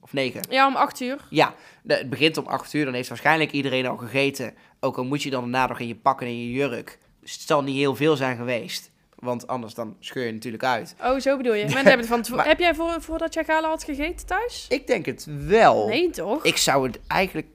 Of 0.00 0.12
9? 0.12 0.40
Ja, 0.50 0.66
om 0.66 0.76
8 0.76 1.00
uur. 1.00 1.18
Ja, 1.30 1.54
het 1.86 2.10
begint 2.10 2.36
om 2.36 2.46
8 2.46 2.72
uur. 2.72 2.84
Dan 2.84 2.94
heeft 2.94 3.08
waarschijnlijk 3.08 3.50
iedereen 3.52 3.86
al 3.86 3.96
gegeten. 3.96 4.54
Ook 4.80 4.96
al 4.96 5.04
moet 5.04 5.22
je 5.22 5.30
dan 5.30 5.40
daarna 5.40 5.66
nog 5.66 5.80
in 5.80 5.86
je 5.86 5.96
pak 5.96 6.20
en 6.20 6.26
in 6.26 6.38
je 6.38 6.52
jurk. 6.52 6.98
Dus 7.20 7.32
het 7.32 7.42
zal 7.42 7.62
niet 7.62 7.76
heel 7.76 7.96
veel 7.96 8.16
zijn 8.16 8.36
geweest. 8.36 8.90
Want 9.16 9.46
anders 9.46 9.74
dan 9.74 9.96
scheur 10.00 10.26
je 10.26 10.32
natuurlijk 10.32 10.62
uit. 10.64 10.94
Oh, 11.02 11.18
zo 11.18 11.36
bedoel 11.36 11.54
je. 11.54 11.62
Mensen 11.74 11.76
hebben 11.78 11.98
het 11.98 12.06
van 12.06 12.22
tevoren- 12.22 12.36
Maar- 12.44 12.54
Heb 12.54 12.58
jij 12.58 12.74
voor, 12.74 13.02
voordat 13.02 13.34
jij 13.34 13.44
gala 13.44 13.68
had 13.68 13.84
gegeten 13.84 14.26
thuis? 14.26 14.66
Ik 14.68 14.86
denk 14.86 15.06
het 15.06 15.26
wel. 15.46 15.88
Nee, 15.88 16.10
toch? 16.10 16.44
Ik 16.44 16.56
zou 16.56 16.86
het 16.86 16.98
eigenlijk... 17.06 17.46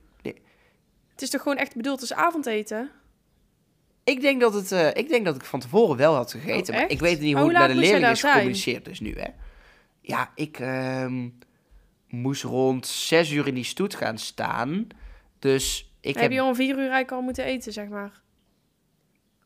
Het 1.12 1.22
is 1.22 1.30
toch 1.30 1.42
gewoon 1.42 1.58
echt 1.58 1.76
bedoeld 1.76 2.02
als 2.02 2.14
avondeten? 2.14 2.90
Ik 4.04 4.22
denk 4.22 4.42
dat, 4.42 4.54
het, 4.54 4.72
eh, 4.72 4.88
ik 4.88 5.10
denk 5.10 5.26
dat 5.26 5.36
ik 5.36 5.44
van 5.46 5.60
tevoren 5.60 5.98
wel 5.98 6.16
had 6.16 6.32
gegeten. 6.32 6.74
Oh, 6.74 6.80
maar 6.80 6.90
ik 6.90 7.00
weet 7.00 7.20
niet 7.20 7.34
Maar 7.34 7.42
hoe 7.42 7.52
hoe 7.52 7.60
het 7.60 7.68
naar 7.68 7.76
de 7.76 7.82
leerlingen 7.82 8.12
is 8.12 8.20
zijn? 8.20 8.32
gecommuniceerd 8.34 8.86
dus 8.86 9.00
nu, 9.00 9.14
hè. 9.20 9.28
Ja, 10.02 10.32
ik 10.36 10.60
ehm, 10.60 11.30
moest 12.08 12.44
rond 12.44 12.88
zes 12.88 13.32
uur 13.32 13.48
in 13.48 13.54
die 13.54 13.64
stoet 13.64 13.96
gaan 13.96 14.18
staan. 14.18 14.88
Dus 15.40 15.92
ik 16.00 16.14
heb 16.14 16.24
heb... 16.24 16.32
je 16.32 16.44
om 16.44 16.56
vier 16.56 16.70
uur 16.70 16.78
eigenlijk 16.78 17.12
al 17.12 17.22
moeten 17.22 17.46
eten, 17.46 17.74
zeg 17.74 17.88
maar? 17.88 18.22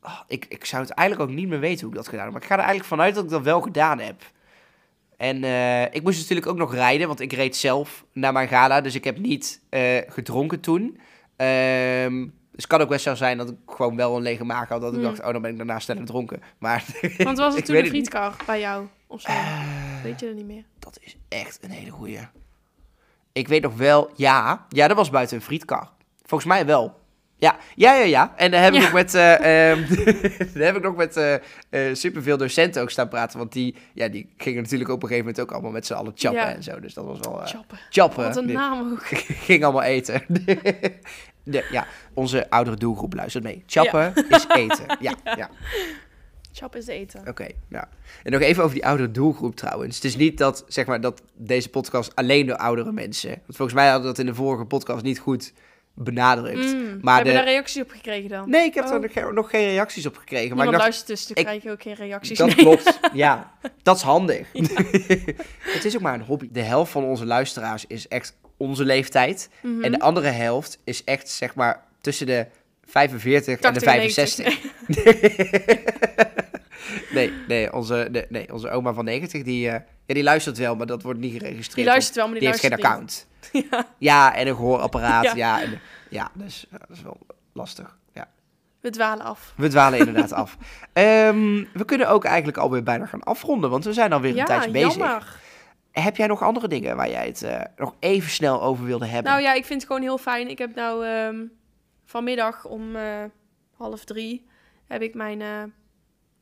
Oh, 0.06 0.20
ik, 0.26 0.46
ik 0.48 0.64
zou 0.64 0.82
het 0.82 0.90
eigenlijk 0.92 1.30
ook 1.30 1.36
niet 1.36 1.48
meer 1.48 1.60
weten 1.60 1.80
hoe 1.80 1.90
ik 1.90 1.96
dat 1.96 2.08
gedaan 2.08 2.24
heb. 2.24 2.32
Maar 2.32 2.42
ik 2.42 2.48
ga 2.48 2.54
er 2.54 2.60
eigenlijk 2.60 2.88
vanuit 2.88 3.14
dat 3.14 3.24
ik 3.24 3.30
dat 3.30 3.42
wel 3.42 3.60
gedaan 3.60 3.98
heb. 3.98 4.22
En 5.16 5.44
eh, 5.44 5.82
ik 5.82 6.02
moest 6.02 6.18
natuurlijk 6.20 6.46
ook 6.46 6.56
nog 6.56 6.74
rijden, 6.74 7.06
want 7.06 7.20
ik 7.20 7.32
reed 7.32 7.56
zelf 7.56 8.04
naar 8.12 8.32
mijn 8.32 8.48
gala. 8.48 8.80
Dus 8.80 8.94
ik 8.94 9.04
heb 9.04 9.18
niet 9.18 9.60
eh, 9.68 9.96
gedronken 10.08 10.60
toen. 10.60 11.00
Ehm, 11.36 12.20
dus 12.22 12.64
het 12.64 12.66
kan 12.66 12.80
ook 12.80 12.88
best 12.88 13.02
zo 13.04 13.14
zijn 13.14 13.38
dat 13.38 13.48
ik 13.48 13.56
gewoon 13.66 13.96
wel 13.96 14.16
een 14.16 14.22
lege 14.22 14.44
maag 14.44 14.68
had. 14.68 14.80
Dat 14.80 14.92
ik 14.92 14.98
Hmm. 14.98 15.08
dacht, 15.08 15.24
oh, 15.24 15.32
dan 15.32 15.42
ben 15.42 15.50
ik 15.50 15.56
daarna 15.56 15.78
sneller 15.78 16.04
dronken. 16.04 16.42
Maar 16.58 16.84
Want 17.18 17.38
was 17.38 17.54
het 17.56 17.64
toen 17.64 17.76
een 17.76 17.86
frietkar 17.86 18.36
bij 18.46 18.60
jou? 18.60 18.86
Of 19.06 19.20
zo? 19.20 19.28
Eh, 19.28 20.02
Weet 20.02 20.20
je 20.20 20.26
er 20.26 20.34
niet 20.34 20.46
meer? 20.46 20.64
dat 20.78 20.98
is 21.00 21.16
echt 21.28 21.58
een 21.64 21.70
hele 21.70 21.90
goeie. 21.90 22.18
Ik 23.32 23.48
weet 23.48 23.62
nog 23.62 23.74
wel, 23.76 24.10
ja, 24.14 24.66
ja, 24.68 24.88
dat 24.88 24.96
was 24.96 25.10
buiten 25.10 25.36
een 25.36 25.42
frietkar. 25.42 25.90
Volgens 26.22 26.50
mij 26.50 26.66
wel. 26.66 27.00
Ja, 27.38 27.56
ja, 27.74 27.94
ja, 27.94 28.04
ja. 28.04 28.32
En 28.36 28.50
daar 28.50 28.62
heb 28.62 28.72
ik 28.74 28.78
Ja. 28.80 28.84
nog 28.84 28.92
met, 28.92 29.12
daar 30.54 30.64
heb 30.66 30.76
ik 30.76 30.82
nog 30.82 30.96
met 30.96 31.16
eh, 31.16 31.34
eh, 31.34 31.94
superveel 31.94 32.36
docenten 32.36 32.82
ook 32.82 32.90
staan 32.90 33.08
praten. 33.08 33.38
Want 33.38 33.52
die, 33.52 33.74
ja, 33.94 34.08
die 34.08 34.34
gingen 34.36 34.62
natuurlijk 34.62 34.90
op 34.90 35.02
een 35.02 35.08
gegeven 35.08 35.26
moment 35.28 35.44
ook 35.44 35.52
allemaal 35.52 35.70
met 35.70 35.86
z'n 35.86 35.92
allen 35.92 36.12
chappen 36.14 36.40
Ja. 36.40 36.54
en 36.54 36.62
zo. 36.62 36.80
Dus 36.80 36.94
dat 36.94 37.04
was 37.04 37.18
wel 37.20 37.40
Chappen. 37.44 37.78
chappen. 37.90 38.24
Wat 38.24 38.36
een 38.36 38.52
naam 38.52 38.90
ook. 38.92 39.02
ging 39.48 39.64
allemaal 39.64 39.82
eten. 39.82 40.22
De, 41.48 41.66
ja, 41.70 41.86
onze 42.14 42.50
oudere 42.50 42.76
doelgroep 42.76 43.14
luistert 43.14 43.44
mee. 43.44 43.62
Chappen 43.66 44.12
is 44.28 44.46
eten. 44.54 44.84
Ja, 45.00 45.14
ja. 45.36 45.50
Chap 46.52 46.76
is 46.76 46.86
eten. 46.86 47.22
Oké, 47.28 47.46
ja. 47.68 47.88
En 48.22 48.32
nog 48.32 48.40
even 48.40 48.62
over 48.62 48.74
die 48.74 48.86
oudere 48.86 49.10
doelgroep 49.10 49.56
trouwens. 49.56 49.94
Het 49.94 50.04
is 50.04 50.16
niet 50.16 50.38
dat, 50.38 50.64
zeg 50.68 50.86
maar, 50.86 51.00
dat 51.00 51.22
deze 51.34 51.68
podcast 51.70 52.14
alleen 52.16 52.46
door 52.46 52.56
oudere 52.56 52.92
mensen... 52.92 53.28
Want 53.28 53.56
volgens 53.56 53.72
mij 53.72 53.84
hadden 53.88 54.02
we 54.02 54.08
dat 54.08 54.18
in 54.18 54.26
de 54.26 54.34
vorige 54.34 54.64
podcast 54.64 55.02
niet 55.02 55.18
goed 55.18 55.52
benadrukt. 55.98 56.74
Mm, 56.74 56.98
maar 57.02 57.16
heb 57.16 57.26
je 57.26 57.32
daar 57.32 57.44
reacties 57.44 57.82
op 57.82 57.90
gekregen 57.90 58.28
dan? 58.28 58.50
Nee, 58.50 58.64
ik 58.64 58.74
heb 58.74 58.84
Oh. 58.84 58.92
er 58.92 59.00
nog 59.00 59.12
geen- 59.12 59.34
nog 59.34 59.50
geen 59.50 59.68
reacties 59.68 60.06
op 60.06 60.16
gekregen. 60.16 60.56
Maar 60.56 60.66
ik 60.66 60.72
dacht, 60.72 61.06
dus, 61.06 61.26
dan 61.26 61.36
ik- 61.36 61.44
krijg 61.44 61.62
je 61.62 61.70
ook 61.70 61.82
geen 61.82 61.94
reacties. 61.94 62.38
dat 62.38 62.46
Nee. 62.46 62.56
klopt. 62.56 62.98
Ja, 63.12 63.52
dat 63.82 63.96
is 63.96 64.02
handig. 64.02 64.46
het 65.76 65.84
is 65.84 65.94
ook 65.94 66.00
maar 66.02 66.14
een 66.14 66.20
hobby. 66.20 66.48
De 66.52 66.62
helft 66.62 66.92
van 66.92 67.04
onze 67.04 67.26
luisteraars 67.26 67.84
is 67.86 68.08
echt 68.08 68.36
onze 68.56 68.84
leeftijd. 68.84 69.48
Mhm. 69.62 69.84
En 69.84 69.92
de 69.92 70.00
andere 70.00 70.28
helft 70.28 70.78
is 70.84 71.04
echt, 71.04 71.28
zeg 71.28 71.54
maar, 71.54 71.82
tussen 72.00 72.26
de 72.26 72.46
45 72.84 73.60
en 73.60 73.74
de 73.74 73.80
80 73.80 73.82
en 73.82 74.10
65. 74.10 74.60
nee, 77.14 77.32
nee, 77.48 77.72
onze, 77.72 78.08
nee, 78.10 78.24
nee, 78.28 78.52
onze 78.52 78.70
oma 78.70 78.92
van 78.92 79.04
90, 79.04 79.42
die, 79.42 79.68
eh, 79.68 79.72
ja, 80.06 80.14
die 80.14 80.22
luistert 80.22 80.58
wel, 80.58 80.76
maar 80.76 80.86
dat 80.86 81.02
wordt 81.02 81.20
niet 81.20 81.32
geregistreerd. 81.32 81.74
Die 81.74 81.84
luistert 81.84 82.16
wel, 82.16 82.24
maar 82.24 82.32
die, 82.38 82.42
die 82.42 82.50
heeft 82.50 82.60
geen 82.60 82.72
account. 82.84 83.26
Ja. 83.70 83.86
Ja, 83.98 84.34
en 84.34 84.46
een 84.46 84.56
gehoorapparaat. 84.56 85.24
Ja, 85.24 85.34
Ja. 85.34 85.62
en, 85.62 85.80
ja 86.10 86.30
dus 86.34 86.66
ja, 86.70 86.78
dat 86.78 86.90
is 86.90 87.02
wel 87.02 87.18
lastig. 87.52 87.98
Ja. 88.12 88.28
We 88.80 88.90
dwalen 88.90 89.24
af. 89.24 89.52
We 89.56 89.68
dwalen 89.68 89.98
inderdaad 89.98 90.32
af. 90.32 90.56
Ehm, 90.92 91.64
we 91.72 91.84
kunnen 91.84 92.08
ook 92.08 92.24
eigenlijk 92.24 92.58
alweer 92.58 92.82
bijna 92.82 93.06
gaan 93.06 93.22
afronden, 93.22 93.70
want 93.70 93.84
we 93.84 93.92
zijn 93.92 94.12
alweer 94.12 94.30
een 94.30 94.36
ja, 94.36 94.44
tijdje 94.44 94.70
bezig. 94.70 94.96
jammer. 94.96 95.36
Heb 95.92 96.16
jij 96.16 96.26
nog 96.26 96.42
andere 96.42 96.68
dingen 96.68 96.96
waar 96.96 97.10
jij 97.10 97.26
het 97.26 97.42
eh, 97.42 97.60
nog 97.76 97.94
even 97.98 98.30
snel 98.30 98.62
over 98.62 98.84
wilde 98.84 99.06
hebben? 99.06 99.32
Nou 99.32 99.42
ja, 99.42 99.52
ik 99.52 99.64
vind 99.64 99.80
het 99.80 99.86
gewoon 99.90 100.02
heel 100.06 100.18
fijn. 100.18 100.48
Ik 100.48 100.58
heb 100.58 100.74
nou 100.74 101.06
ehm, 101.06 101.44
vanmiddag 102.04 102.64
om 102.64 102.96
eh, 102.96 103.24
half 103.76 104.04
drie 104.04 104.46
heb 104.86 105.02
ik 105.02 105.14
mijn 105.14 105.40
eh, 105.40 105.62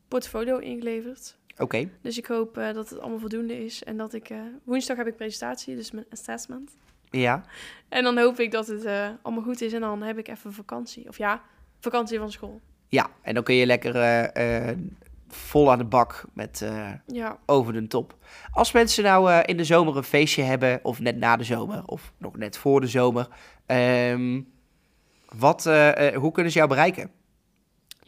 portfolio 0.07 0.57
ingeleverd. 0.57 1.37
Oké, 1.57 1.89
Dus 2.01 2.17
ik 2.17 2.25
hoop 2.25 2.55
dat 2.55 2.89
het 2.89 2.99
allemaal 2.99 3.19
voldoende 3.19 3.65
is. 3.65 3.83
En 3.83 3.97
dat 3.97 4.13
ik... 4.13 4.29
woensdag 4.63 4.97
heb 4.97 5.07
ik 5.07 5.15
presentatie, 5.15 5.75
dus 5.75 5.91
mijn 5.91 6.05
assessment. 6.11 6.71
Ja. 7.09 7.43
En 7.89 8.03
dan 8.03 8.17
hoop 8.17 8.39
ik 8.39 8.51
dat 8.51 8.67
het 8.67 8.85
eh, 8.85 9.09
allemaal 9.21 9.43
goed 9.43 9.61
is. 9.61 9.73
En 9.73 9.81
dan 9.81 10.01
heb 10.01 10.17
ik 10.17 10.27
even 10.27 10.53
vakantie. 10.53 11.07
Of 11.07 11.17
ja, 11.17 11.41
vakantie 11.79 12.19
van 12.19 12.31
school. 12.31 12.61
Ja, 12.87 13.09
en 13.21 13.33
dan 13.33 13.43
kun 13.43 13.55
je 13.55 13.65
lekker 13.65 13.95
eh, 13.95 14.69
eh, 14.69 14.77
vol 15.27 15.71
aan 15.71 15.77
de 15.77 15.85
bak 15.85 16.25
met 16.33 16.65
Ja, 17.05 17.37
over 17.45 17.73
de 17.73 17.87
top. 17.87 18.15
Als 18.51 18.71
mensen 18.71 19.03
nou 19.03 19.41
in 19.41 19.57
de 19.57 19.63
zomer 19.63 19.97
een 19.97 20.03
feestje 20.03 20.43
hebben, 20.43 20.79
of 20.83 20.99
net 20.99 21.17
na 21.17 21.35
de 21.35 21.43
zomer, 21.43 21.83
of 21.85 22.13
nog 22.17 22.37
net 22.37 22.57
voor 22.57 22.81
de 22.81 22.87
zomer, 22.87 23.27
ehm, 23.65 24.41
wat, 25.29 25.63
hoe 26.15 26.31
kunnen 26.31 26.51
ze 26.51 26.57
jou 26.57 26.69
bereiken? 26.69 27.11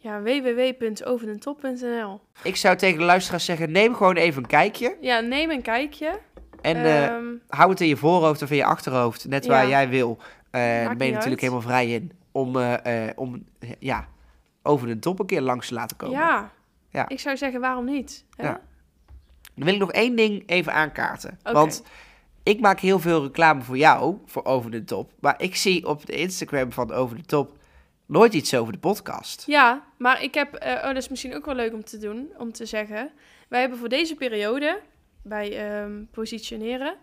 ja 0.07 0.21
www.overdentop.nl 0.21 2.21
Ik 2.43 2.55
zou 2.55 2.77
tegen 2.77 2.99
de 2.99 3.05
luisteraars 3.05 3.45
zeggen, 3.45 3.71
neem 3.71 3.95
gewoon 3.95 4.15
even 4.15 4.41
een 4.41 4.47
kijkje. 4.47 4.97
Ja, 5.01 5.19
neem 5.19 5.49
een 5.49 5.62
kijkje. 5.62 6.19
En 6.67 6.75
eh, 6.86 7.06
Ehm, 7.06 7.25
hou 7.47 7.69
het 7.69 7.82
in 7.82 7.88
je 7.88 7.97
voorhoofd 7.97 8.41
of 8.41 8.49
in 8.49 8.58
je 8.58 8.65
achterhoofd, 8.65 9.27
net 9.27 9.45
waar 9.45 9.63
Ja. 9.63 9.69
jij 9.69 9.89
wil. 9.89 10.17
Eh 10.51 10.62
ben 10.97 11.08
je 11.08 11.13
natuurlijk 11.13 11.23
uit. 11.25 11.39
helemaal 11.39 11.62
vrij 11.62 11.89
in 11.91 12.12
om, 12.32 12.58
eh, 12.60 13.03
om 13.15 13.43
ja, 13.80 14.08
over 14.63 14.88
de 14.88 14.99
top 14.99 15.19
een 15.19 15.25
keer 15.25 15.41
langs 15.41 15.67
te 15.67 15.73
laten 15.73 15.97
komen. 15.97 16.17
ja. 16.17 16.51
Ja. 16.89 17.10
ik 17.10 17.19
zou 17.19 17.38
zeggen, 17.38 17.60
waarom 17.60 17.86
niet? 17.86 18.25
Hè? 18.36 18.43
Ja. 18.43 18.60
Dan 19.56 19.65
wil 19.65 19.73
ik 19.73 19.80
nog 19.80 19.91
één 19.91 20.15
ding 20.15 20.43
even 20.45 20.73
aankaarten. 20.73 21.39
Want 21.43 21.84
ik 22.43 22.60
maak 22.60 22.80
heel 22.80 22.99
veel 22.99 23.23
reclame 23.23 23.62
voor 23.62 23.77
jou, 23.77 24.17
voor 24.25 24.45
Over 24.45 24.71
de 24.71 24.84
Top. 24.84 25.12
Maar 25.19 25.41
ik 25.41 25.56
zie 25.56 25.88
op 25.88 26.06
de 26.06 26.13
Instagram 26.13 26.71
van 26.71 26.91
Over 26.91 27.15
de 27.17 27.23
Top 27.25 27.58
nooit 28.06 28.34
iets 28.34 28.56
over 28.56 28.73
de 28.73 28.80
podcast. 28.80 29.43
Ja, 29.45 29.84
maar 29.97 30.23
ik 30.23 30.34
heb, 30.34 30.63
oh, 30.65 30.84
dat 30.84 30.95
is 30.95 31.10
misschien 31.10 31.36
ook 31.36 31.45
wel 31.45 31.56
leuk 31.56 31.73
om 31.73 31.84
te 31.84 31.97
doen, 31.97 32.27
om 32.38 32.51
te 32.51 32.65
zeggen. 32.65 33.12
Wij 33.47 33.60
hebben 33.60 33.77
voor 33.80 33.89
deze 33.89 34.15
periode, 34.15 34.80
bij 35.27 35.57
ehm, 35.67 36.03
positioneren, 36.11 36.95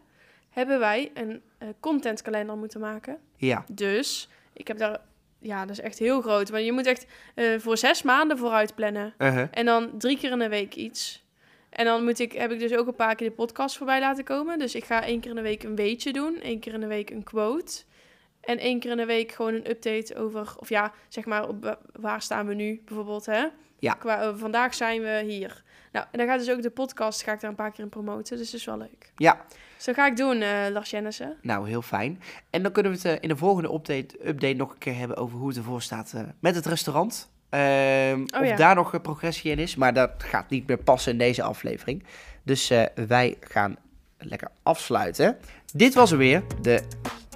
hebben 0.50 0.78
wij 0.78 1.10
een 1.14 1.42
eh, 1.58 1.68
contentkalender 1.80 2.56
moeten 2.56 2.80
maken. 2.80 3.18
Ja, 3.36 3.64
Dus, 3.72 4.28
ik 4.52 4.68
heb 4.68 4.78
daar, 4.78 5.00
ja, 5.38 5.60
dat 5.66 5.70
is 5.78 5.80
echt 5.82 5.98
heel 5.98 6.20
groot. 6.20 6.50
Maar 6.50 6.60
je 6.60 6.72
moet 6.72 6.86
echt 6.86 7.06
eh, 7.34 7.58
voor 7.58 7.76
zes 7.78 8.02
maanden 8.02 8.38
vooruit 8.38 8.74
plannen. 8.74 9.14
uh-huh. 9.18 9.48
En 9.50 9.64
dan 9.64 9.98
drie 9.98 10.18
keer 10.18 10.30
in 10.30 10.38
de 10.38 10.48
week 10.48 10.74
iets. 10.74 11.22
En 11.70 11.84
dan 11.84 12.04
moet 12.04 12.18
ik, 12.18 12.32
heb 12.32 12.50
ik 12.52 12.58
dus 12.58 12.74
ook 12.76 12.86
een 12.86 12.94
paar 12.94 13.14
keer 13.14 13.28
de 13.28 13.34
podcast 13.34 13.76
voorbij 13.76 14.00
laten 14.00 14.24
komen. 14.24 14.58
Dus 14.58 14.74
ik 14.74 14.84
ga 14.84 15.02
één 15.04 15.20
keer 15.20 15.30
in 15.30 15.36
de 15.36 15.42
week 15.42 15.62
een 15.62 15.76
weetje 15.76 16.12
doen. 16.12 16.40
één 16.40 16.60
keer 16.60 16.72
in 16.74 16.80
de 16.80 16.86
week 16.86 17.10
een 17.10 17.22
quote. 17.22 17.82
En 18.40 18.58
één 18.58 18.78
keer 18.80 18.90
in 18.90 18.96
de 18.96 19.06
week 19.06 19.32
gewoon 19.32 19.54
een 19.54 19.70
update 19.70 20.14
over... 20.16 20.54
Of 20.58 20.68
ja, 20.68 20.92
zeg 21.08 21.24
maar, 21.24 21.48
op, 21.48 21.62
wa- 21.64 21.78
waar 21.92 22.22
staan 22.22 22.46
we 22.46 22.54
nu 22.54 22.82
bijvoorbeeld, 22.84 23.26
hè? 23.26 23.46
Ja. 23.78 23.92
Qua, 23.94 24.20
eh, 24.22 24.32
vandaag 24.36 24.74
zijn 24.74 25.02
we 25.02 25.22
hier. 25.26 25.62
Nou, 25.94 26.06
en 26.10 26.18
dan 26.18 26.26
gaat 26.26 26.38
dus 26.38 26.50
ook 26.50 26.62
de 26.62 26.70
podcast, 26.70 27.22
ga 27.22 27.32
ik 27.32 27.40
daar 27.40 27.50
een 27.50 27.56
paar 27.56 27.70
keer 27.72 27.84
in 27.84 27.90
promoten. 27.90 28.36
Dus 28.36 28.50
dat 28.50 28.60
is 28.60 28.66
wel 28.66 28.78
leuk. 28.78 29.12
ja, 29.16 29.40
Dus 29.76 29.84
dat 29.84 29.94
ga 29.94 30.06
ik 30.06 30.16
doen, 30.16 30.40
eh 30.42 30.66
Lars 30.70 30.90
Jennissen. 30.90 31.36
nou 31.42 31.68
heel 31.68 31.82
fijn. 31.82 32.20
En 32.50 32.62
dan 32.62 32.72
kunnen 32.72 32.92
we 32.92 32.98
het 32.98 33.06
eh, 33.06 33.16
in 33.20 33.28
de 33.28 33.36
volgende 33.36 33.72
update, 33.72 34.28
update 34.28 34.54
nog 34.54 34.70
een 34.72 34.78
keer 34.78 34.96
hebben 34.96 35.16
over 35.16 35.38
hoe 35.38 35.48
het 35.48 35.56
ervoor 35.56 35.82
staat 35.82 36.12
eh, 36.12 36.22
met 36.40 36.54
het 36.54 36.66
restaurant. 36.66 37.30
Ehm, 37.48 38.22
of 38.22 38.40
Oh 38.40 38.46
ja. 38.46 38.56
daar 38.56 38.74
nog 38.74 39.00
progressie 39.00 39.50
in 39.50 39.58
is. 39.58 39.76
Maar 39.76 39.94
dat 39.94 40.10
gaat 40.18 40.50
niet 40.50 40.66
meer 40.66 40.78
passen 40.78 41.12
in 41.12 41.18
deze 41.18 41.42
aflevering. 41.42 42.04
Dus 42.42 42.72
wij 42.94 43.36
gaan 43.40 43.76
lekker 44.18 44.48
afsluiten. 44.62 45.38
Dit 45.72 45.94
was 45.94 46.10
er 46.10 46.18
weer, 46.18 46.42
de 46.62 46.82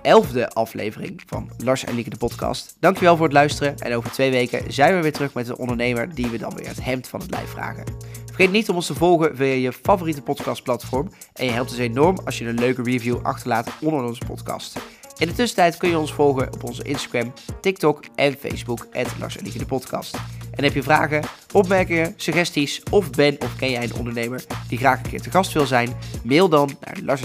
elfde 0.09 0.51
aflevering 0.51 1.23
van 1.27 1.51
Lars 1.64 1.85
en 1.85 1.94
Lieke 1.94 2.11
de 2.11 2.16
podcast. 2.16 2.77
Dankjewel 2.81 3.16
voor 3.16 3.25
het 3.25 3.35
luisteren 3.35 3.79
en 3.79 3.94
over 3.94 4.11
twee 4.11 4.31
weken 4.31 4.73
zijn 4.73 4.94
we 4.94 5.03
weer 5.03 5.12
terug 5.12 5.35
met 5.35 5.49
een 5.49 5.57
ondernemer 5.57 6.14
die 6.14 6.27
we 6.27 6.38
dan 6.38 6.55
weer 6.57 6.68
het 6.68 6.85
hemd 6.85 7.09
van 7.09 7.21
het 7.21 7.31
lijf 7.31 7.51
vragen. 7.51 7.85
Vergeet 8.27 8.51
niet 8.51 8.68
om 8.68 8.77
ons 8.77 8.87
te 8.87 8.94
volgen 8.94 9.37
via 9.37 9.53
je 9.53 9.73
favoriete 9.73 10.23
podcastplatform 10.23 11.11
en 11.33 11.44
je 11.44 11.51
helpt 11.51 11.71
ons 11.71 11.79
enorm 11.79 12.18
als 12.25 12.38
je 12.38 12.47
een 12.47 12.59
leuke 12.59 12.83
review 12.83 13.18
achterlaat 13.23 13.71
onder 13.81 14.05
onze 14.05 14.25
podcast. 14.27 14.79
In 15.18 15.27
de 15.27 15.35
tussentijd 15.35 15.77
kun 15.77 15.88
je 15.88 15.99
ons 15.99 16.12
volgen 16.12 16.53
op 16.53 16.64
onze 16.64 16.83
Instagram, 16.83 17.33
TikTok 17.61 18.05
en 18.14 18.33
Facebook, 18.33 18.87
Lars 19.18 19.37
en 19.37 19.42
Lieke 19.42 19.59
de 19.59 19.66
podcast. 19.66 20.16
En 20.51 20.64
heb 20.64 20.75
je 20.75 20.83
vragen, 20.83 21.23
opmerkingen, 21.53 22.14
suggesties 22.16 22.83
of 22.90 23.11
ben 23.11 23.37
of 23.40 23.57
ken 23.57 23.71
jij 23.71 23.83
een 23.83 23.94
ondernemer 23.94 24.44
die 24.68 24.79
graag 24.79 24.99
een 25.03 25.11
keer 25.11 25.23
te 25.23 25.31
gast 25.31 25.53
wil 25.53 25.66
zijn? 25.66 25.97
Mail 26.25 26.49
dan 26.49 26.71
naar 26.81 26.99
Lars 27.05 27.23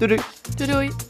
Doei 0.00 0.16
doei! 0.16 0.24
Doei 0.56 0.66
doei! 0.66 1.09